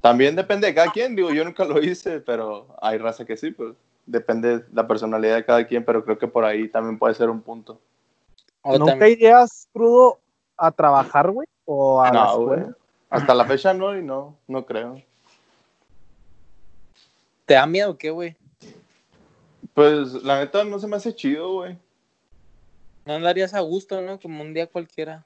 [0.00, 3.50] también depende de cada quien, digo, yo nunca lo hice, pero hay raza que sí,
[3.50, 3.74] pues
[4.04, 7.30] depende de la personalidad de cada quien, pero creo que por ahí también puede ser
[7.30, 7.80] un punto.
[8.62, 10.18] O ¿Nunca también- irías crudo
[10.56, 11.46] a trabajar, güey?
[11.64, 12.58] ¿O a la No, güey.
[12.60, 12.76] escuela?
[13.10, 15.00] Hasta la fecha no, y no, no creo.
[17.44, 18.36] ¿Te da miedo o qué, güey?
[19.74, 21.76] Pues la neta no se me hace chido, güey.
[23.04, 24.18] No andarías a gusto, ¿no?
[24.18, 25.24] Como un día cualquiera.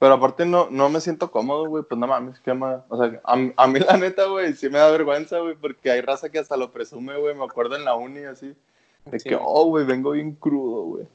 [0.00, 1.84] Pero aparte no, no me siento cómodo, güey.
[1.84, 2.80] Pues no mames, qué más.
[2.88, 6.00] O sea, a, a mí la neta, güey, sí me da vergüenza, güey, porque hay
[6.00, 7.34] raza que hasta lo presume, güey.
[7.34, 8.54] Me acuerdo en la uni así.
[9.04, 9.28] De Sí.
[9.28, 11.06] que, oh, güey, vengo bien crudo, güey.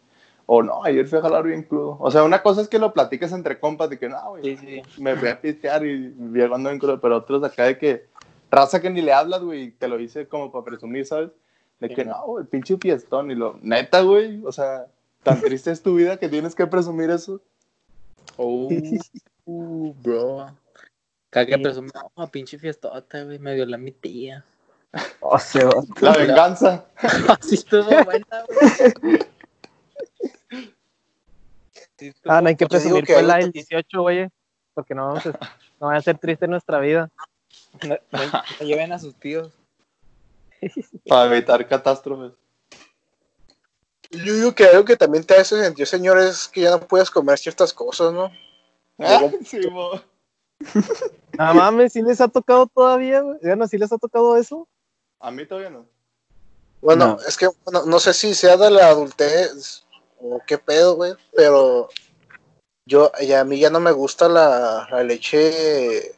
[0.47, 1.97] O no, ayer fui a jalar bien crudo.
[1.99, 4.57] O sea, una cosa es que lo platiques entre compas de que, no, güey, Sí,
[4.57, 5.01] sí.
[5.01, 7.01] me fui a pistear y llegando bien crudo.
[7.01, 8.07] Pero otros acá de que,
[8.51, 11.31] raza que ni le hablas, güey, te lo hice como para presumir, ¿sabes?
[11.79, 12.09] De que, Sí.
[12.09, 13.31] no, güey, pinche fiestón.
[13.31, 14.85] Y lo, neta, güey, o sea,
[15.23, 17.41] tan triste es tu vida que tienes que presumir eso.
[18.37, 18.69] Oh,
[19.45, 20.45] uh, bro.
[21.31, 24.45] Cada que presume, oh, pinche fiestota, güey, me violó mi tía.
[25.19, 25.69] O sea,
[25.99, 26.85] La venganza.
[27.39, 28.45] Así estuvo buena,
[29.01, 29.19] güey.
[31.97, 34.27] Sí estuvo- ah, no hay que digo presumir que la del 18, güey.
[34.73, 35.29] Porque no, vamos a,
[35.79, 37.09] no vaya a ser triste nuestra vida.
[37.83, 39.51] No, no- no lleven a sus tíos.
[41.07, 42.33] Para evitar catástrofes.
[44.11, 47.09] Yo digo que algo que también te hace sentir, señor, es que ya no puedes
[47.11, 48.31] comer ciertas cosas, ¿no?
[48.99, 49.91] Ah, sí, mo.
[51.37, 53.37] Ah, mames, ¿sí les ha tocado todavía, güey?
[53.41, 54.67] Bueno, ¿sí les ha tocado eso?
[55.19, 55.85] A mí todavía no.
[56.81, 57.19] Bueno, No.
[57.27, 59.84] es que bueno, no sé si sea de la adultez
[60.19, 61.89] o qué pedo, güey, pero
[62.85, 66.17] yo, ya, a mí ya no me gusta la, la leche,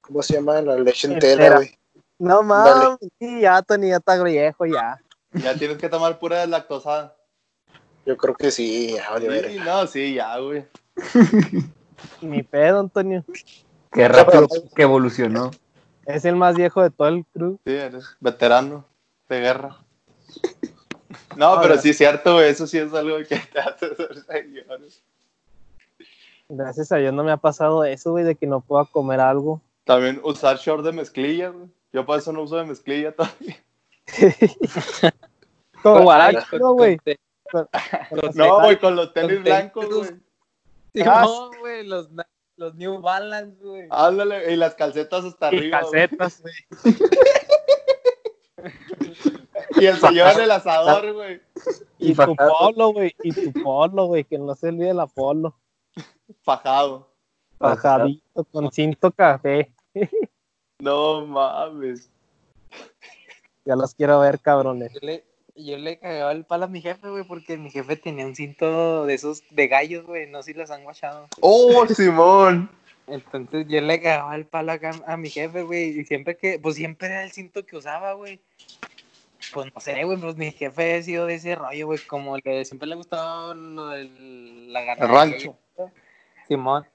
[0.00, 0.60] ¿cómo se llama?
[0.60, 1.56] La leche Entera.
[1.56, 1.78] güey.
[2.18, 5.00] No mames, sí, ya, Tony, ya está viejo, ya.
[5.32, 7.16] Ya tienes que tomar pura deslactosada.
[8.04, 9.48] Yo creo que sí, ya, vale, verga.
[9.50, 10.66] Sí, no, sí, ya, güey.
[12.20, 13.24] Ni pedo, Antonio.
[13.92, 15.50] Qué rápido que evolucionó.
[16.06, 17.58] Es el más viejo de todo el crew.
[17.64, 18.84] Sí, eres veterano
[19.28, 19.78] de guerra.
[21.36, 22.48] No, pero sí es cierto, güey.
[22.50, 24.80] Eso sí es algo que te hace ser señor.
[26.48, 29.60] Gracias a Dios no me ha pasado eso, güey, de que no pueda comer algo.
[29.84, 31.66] También usar short de mezclilla, güey.
[31.92, 33.56] Yo por eso no uso de mezclilla todavía.
[35.82, 36.98] Como guaracho, con- ¿no, güey?
[38.34, 40.10] No, güey, con los tenis blancos, güey.
[41.06, 42.08] Ah, no, güey, los,
[42.56, 43.86] los New Balance, güey.
[43.90, 45.80] Ándale, y las calcetas hasta Y arriba.
[45.80, 46.54] calcetas, güey.
[49.82, 51.40] Y el señor en el asador, güey.
[51.98, 53.16] Y Y tu polo, güey.
[53.24, 54.22] Y tu polo, güey.
[54.22, 55.58] Que no se olvide la polo.
[56.42, 57.10] Fajado.
[57.58, 59.72] Bajadito con cinto café.
[60.78, 62.10] No mames.
[63.64, 64.92] Ya los quiero ver, cabrones.
[64.92, 65.24] Yo le,
[65.56, 69.04] yo le cagaba el palo a mi jefe, güey, porque mi jefe tenía un cinto
[69.06, 71.26] de esos de gallos, güey, no sé si los han guachado.
[71.40, 72.70] Oh, Simón.
[73.06, 76.76] Entonces yo le cagaba el palo acá a mi jefe, güey, y siempre que, pues
[76.76, 78.40] siempre era el cinto que usaba, güey.
[79.52, 82.64] Pues no sé, güey, pues mi jefe ha sido de ese rollo, güey, como le,
[82.64, 85.56] siempre le gustaba lo del la El rancho.
[86.48, 86.86] Simón,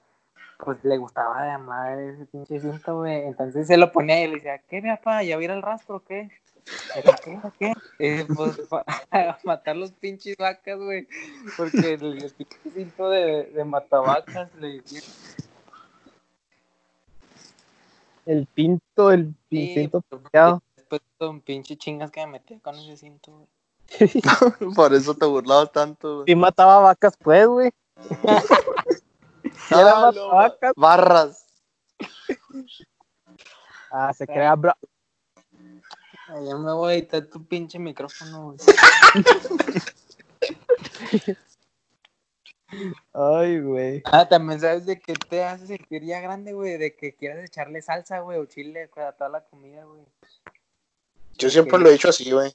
[0.58, 3.22] pues le gustaba de madre ese pinche cinto, güey.
[3.24, 5.22] Entonces se lo ponía y le decía, ¿qué, mi papá?
[5.22, 6.30] ¿Ya va a ir al rastro o qué?
[7.24, 7.38] ¿Qué?
[7.42, 7.72] ¿O qué?
[7.98, 11.06] Eh, pues para matar los pinches vacas, güey.
[11.56, 15.00] Porque el, el pinche cinto de, de matavacas le decía.
[18.26, 20.62] El pinto, el Sí, cinto pero pillado.
[20.90, 23.48] Después son pinche chingas que me metía con ese cinto, güey.
[24.74, 26.24] Por eso te burlabas tanto, güey.
[26.26, 27.70] Sí mataba vacas, pues, güey.
[29.70, 30.72] Era Ah, no, matavacas.
[30.76, 31.46] Barras.
[33.90, 34.72] Ah, se crea, bro.
[36.28, 38.58] Ay, Ya me voy a editar tu pinche micrófono, güey.
[43.12, 44.02] Ay, güey.
[44.06, 47.82] Ah, también sabes de que te hace sentir ya grande, güey, de que quieras echarle
[47.82, 50.02] salsa, güey, o chile güey, a toda la comida, güey.
[51.38, 52.52] Yo siempre lo he dicho así, güey.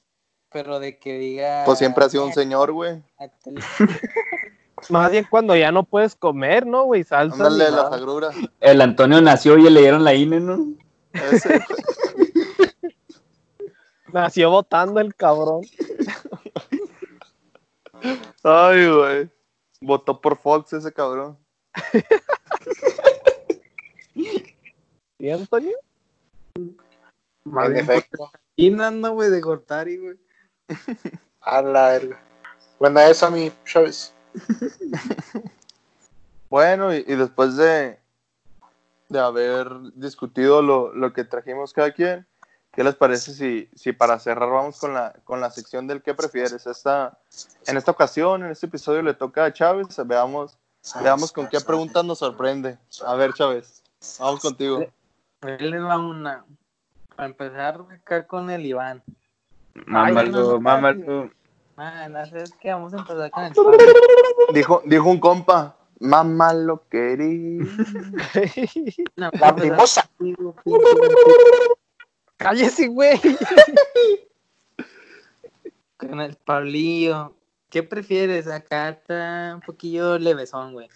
[0.50, 1.62] Pero de que diga.
[1.64, 3.02] Pues siempre ha sido un señor, güey.
[4.90, 7.04] Más bien cuando ya no puedes comer, ¿no, güey?
[7.04, 7.46] Salsa.
[7.46, 8.36] Ándale las agruras.
[8.60, 10.74] El Antonio nació y le dieron la INE, ¿no?
[11.12, 11.64] Ese.
[14.12, 15.62] Nació botando el cabrón.
[18.44, 19.28] Ay, güey.
[19.80, 21.36] Votó por Fox ese cabrón.
[25.18, 25.76] ¿Sí, Antonio?
[26.54, 28.30] En efecto.
[28.56, 30.16] Y no, güey, de Gortari, güey.
[31.40, 32.22] A la verga.
[32.78, 34.14] Buena esa, mi Chávez.
[36.50, 37.98] Bueno, y, y después de,
[39.08, 42.28] de haber discutido lo, lo que trajimos cada quien,
[42.72, 46.14] ¿qué les parece si, si para cerrar vamos con la, con la sección del qué
[46.14, 46.64] prefieres?
[46.68, 47.18] Esta,
[47.66, 50.56] en esta ocasión, en este episodio le toca a Chávez, veamos,
[51.02, 52.78] veamos con qué preguntas nos sorprende.
[53.04, 53.82] A ver, Chávez.
[54.20, 54.86] Vamos contigo.
[55.40, 56.44] Él le va una.
[57.16, 59.02] Para empezar acá con el Iván.
[59.86, 61.30] Mámalo, mámalo.
[61.76, 63.52] No sé, es que vamos a empezar con el
[64.52, 67.64] Dijo, dijo un compa, mamá lo quería.
[69.16, 70.08] No, La mimosa.
[72.36, 73.20] Cállese, güey.
[75.96, 77.34] Con el Pablillo.
[77.70, 78.46] ¿Qué prefieres?
[78.46, 80.88] Acá está un poquillo levesón, güey.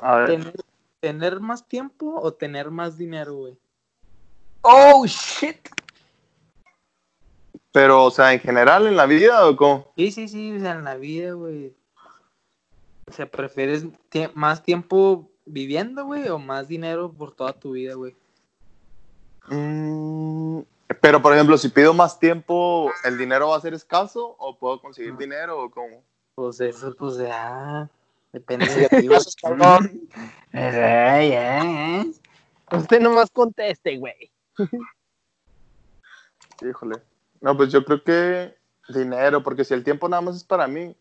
[0.00, 0.26] A ver.
[0.26, 0.54] ¿Tener,
[1.00, 3.58] ¿Tener más tiempo o tener más dinero, güey?
[4.62, 5.68] Oh, shit.
[7.72, 9.92] Pero, o sea, en general en la vida o cómo?
[9.96, 11.74] Sí, sí, sí, o sea, en la vida, güey.
[13.06, 17.94] O sea, ¿prefieres tie- más tiempo viviendo, güey, o más dinero por toda tu vida,
[17.94, 18.16] güey?
[19.48, 20.60] Mm,
[21.00, 24.80] pero, por ejemplo, si pido más tiempo, ¿el dinero va a ser escaso o puedo
[24.80, 26.02] conseguir dinero o cómo?
[26.34, 27.88] Pues eso, pues ya.
[28.32, 29.08] Depende de ti.
[32.72, 34.30] Usted nomás conteste, güey.
[36.62, 37.02] Híjole.
[37.40, 38.56] No, pues yo creo que
[38.88, 40.96] dinero, porque si el tiempo nada más es para mí,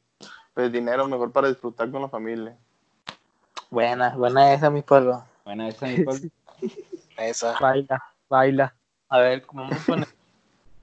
[0.54, 2.58] pues dinero mejor para disfrutar con la familia.
[3.70, 5.24] Buena, buena esa, mi pueblo.
[5.44, 6.32] Bueno, esa es mi Paul.
[7.18, 7.58] Esa.
[7.60, 8.76] Baila, baila.
[9.10, 10.08] A ver, vamos con el,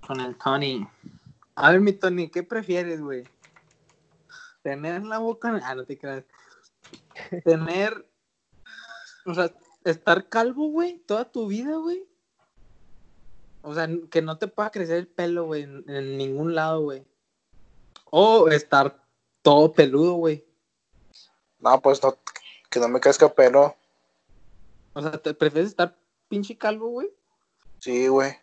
[0.06, 0.86] con el Tony.
[1.54, 3.24] A ver, mi Tony, ¿qué prefieres, güey?
[4.62, 5.60] ¿Tener la boca...
[5.64, 6.24] Ah, no te creas.
[7.44, 8.08] Tener...
[9.26, 9.52] O sea,
[9.84, 12.06] estar calvo, güey, toda tu vida, güey.
[13.62, 17.04] O sea, que no te pueda crecer el pelo, güey, en, en ningún lado, güey.
[18.10, 19.02] O estar
[19.42, 20.44] todo peludo, güey.
[21.60, 22.18] No, pues no,
[22.68, 23.76] que no me crezca pelo.
[24.94, 25.96] O sea, ¿te prefieres estar
[26.28, 27.08] pinche calvo, güey?
[27.78, 28.36] Sí, güey.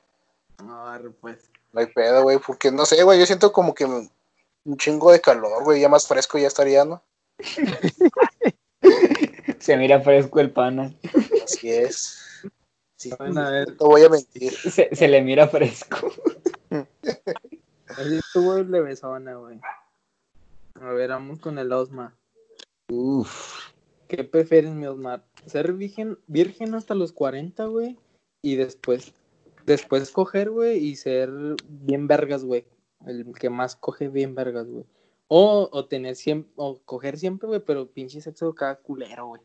[0.57, 1.51] A ver, pues.
[1.71, 2.39] No hay pedo, güey.
[2.39, 3.19] Porque no sé, güey.
[3.19, 4.09] Yo siento como que un
[4.77, 5.81] chingo de calor, güey.
[5.81, 7.03] Ya más fresco ya estaría, ¿no?
[9.59, 10.93] Se mira fresco el pana.
[11.43, 12.19] Así es.
[12.99, 13.77] Sí, Bueno, a ver.
[13.79, 14.51] no voy a mentir.
[14.53, 16.11] Se, se le mira fresco.
[17.87, 19.59] Así estuvo el levesona, güey.
[20.75, 22.15] A ver, vamos con el Osma.
[22.89, 23.71] Uf.
[24.09, 25.23] ¿Qué prefieres, mi Osmar?
[25.45, 27.97] ¿Ser virgen, virgen hasta los 40, güey?
[28.41, 29.13] Y después,
[29.65, 31.29] después coger, güey, y ser
[31.67, 32.65] bien vergas, güey.
[33.05, 34.85] El que más coge bien vergas, güey.
[35.27, 39.41] O, o tener siempre, o coger siempre, güey, pero pinche sexo cada culero, güey.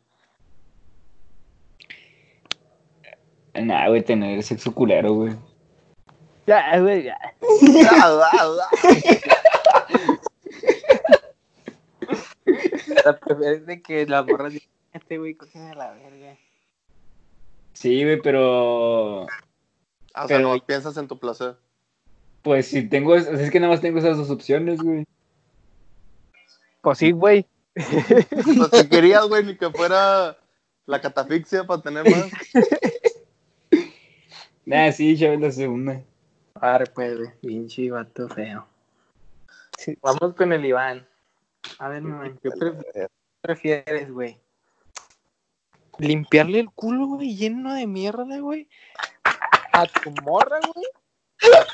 [3.55, 5.37] Nah, güey, tener sexo culero, güey.
[6.47, 7.19] Ya, güey, ya.
[13.03, 16.37] Sea, prefieres de que la morra diga, este güey coge de la verga.
[17.73, 19.23] Sí, güey, pero.
[19.23, 19.29] O
[20.15, 21.57] sea, Pero- no piensas en tu placer.
[22.43, 23.15] Pues si tengo.
[23.17, 25.05] Es es que nada más tengo esas dos opciones, güey.
[26.83, 27.47] Pues sí, güey.
[27.75, 30.37] Pues si querías, güey, ni que fuera
[30.87, 32.31] la catafixia para tener más.
[34.67, 36.03] Nah, sí, ya ves la segunda.
[36.55, 37.31] Arre, pues, güey.
[37.41, 38.67] Pinche vato feo.
[40.03, 41.07] Vamos con el Iván.
[41.79, 43.09] A ver, man, ¿qué pref-
[43.41, 44.39] prefieres, güey?
[45.99, 48.69] ¿Limpiarle el culo, güey, lleno de mierda, güey?
[49.73, 50.87] A tu morra, güey.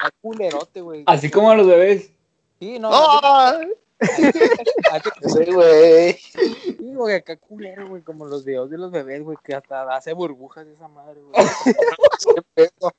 [0.02, 1.04] A culerote, güey.
[1.06, 2.12] Así como a los bebés.
[2.58, 2.90] Sí, no.
[2.90, 6.12] Hazte- Sí, güey.
[6.14, 10.12] Sí, güey, acá culero, güey, como los videos de los bebés, güey, que hasta hace
[10.12, 11.46] burbujas esa madre, güey.
[12.34, 12.92] Qué pedo.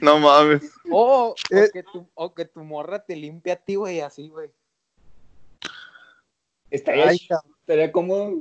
[0.00, 0.70] No mames.
[0.90, 1.70] O, o, Eh.
[1.72, 4.50] que tu, o que tu morra te limpie a ti, güey, así, güey.
[6.70, 7.18] Estaría, Ay,
[7.60, 8.40] estaría cómodo.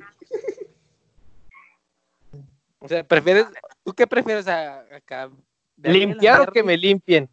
[2.79, 3.45] O sea, prefieres,
[3.84, 5.29] ¿tú qué prefieres a- acá?
[5.77, 7.29] ¿Limpiar o que me limpien?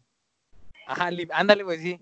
[0.87, 1.99] Ajá, ándale, güey, sí.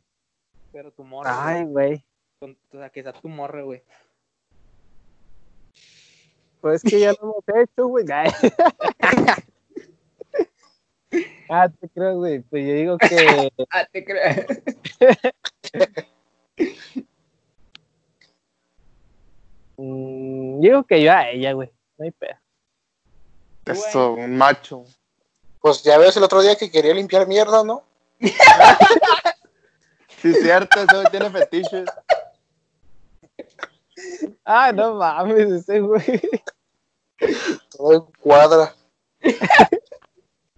[0.71, 2.05] Pero tu morra, Ay, güey, güey.
[2.43, 3.81] Con- o sea, que sea tu morra, güey.
[6.59, 8.05] Pues es que ya lo hemos hecho, güey.
[11.47, 12.39] Ah, te creo, güey.
[12.39, 13.49] Pues yo digo que.
[13.69, 14.47] Ah, te creas.
[19.77, 21.71] mm, digo que yo a ella, güey.
[21.97, 22.35] No hay pedo.
[23.65, 24.83] Eso, un macho.
[25.61, 27.83] Pues ya ves el otro día que quería limpiar mierda, ¿no?
[30.23, 31.89] Sí, cierto, güey tiene fetiches.
[34.45, 36.21] Ah, no mames, ese güey.
[37.77, 38.75] Todo en cuadra.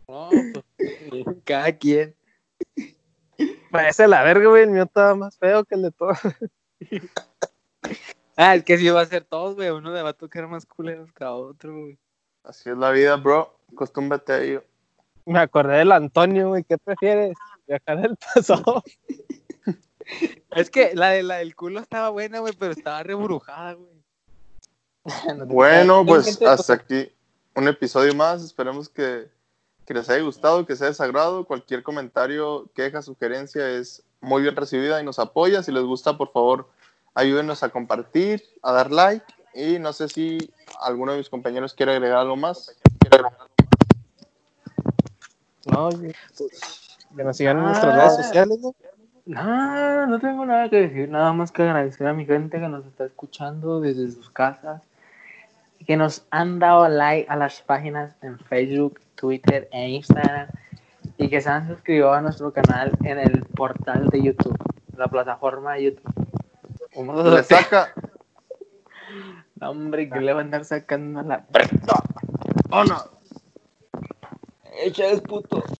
[0.07, 0.29] No,
[1.09, 2.15] pues, cada quien.
[3.71, 4.63] Parece la verga, güey.
[4.63, 6.17] El mío estaba más feo que el de todos.
[8.37, 9.69] Ah, es que sí va a ser todos, güey.
[9.69, 11.97] Uno le va a tocar más culeros que a otro, güey.
[12.43, 13.57] Así es la vida, bro.
[13.71, 14.63] Acostúmbrate a ello.
[15.25, 16.65] Me acordé del Antonio, güey.
[16.65, 17.37] ¿Qué prefieres?
[17.65, 18.83] ¿Viajar al pasado?
[20.51, 23.95] Es que la, de, la del culo estaba buena, güey, pero estaba reburujada, güey.
[25.37, 27.11] No Bueno, pues hasta aquí.
[27.55, 28.43] un episodio más.
[28.43, 29.29] Esperemos que,
[29.85, 31.45] que les haya gustado, que sea de sagrado.
[31.45, 35.61] Cualquier comentario, queja, sugerencia es muy bien recibida y nos apoya.
[35.63, 36.69] Si les gusta, por favor,
[37.13, 39.25] ayúdenos a compartir, a dar like.
[39.53, 40.51] Y no sé si
[40.81, 42.75] alguno de mis compañeros quiere agregar algo más.
[42.99, 43.55] ¿Quiere agregar algo
[45.65, 45.89] No,
[47.15, 47.67] que nos sigan en Ah.
[47.69, 48.75] nuestras redes sociales, ¿no?
[49.25, 52.85] No, no tengo nada que decir, nada más que agradecer a mi gente que nos
[52.85, 54.83] está escuchando desde sus casas,
[55.85, 60.47] que nos han dado like a las páginas en Facebook, Twitter e Instagram
[61.17, 64.57] y que se han suscrito a nuestro canal en el portal de YouTube,
[64.95, 67.05] la plataforma de YouTube.
[67.05, 67.25] más?
[67.25, 67.93] Le saca.
[69.55, 71.45] No, hombre, que le van a andar sacando la...
[72.69, 72.97] ¡Oh, no!
[74.83, 75.63] Echa el puto.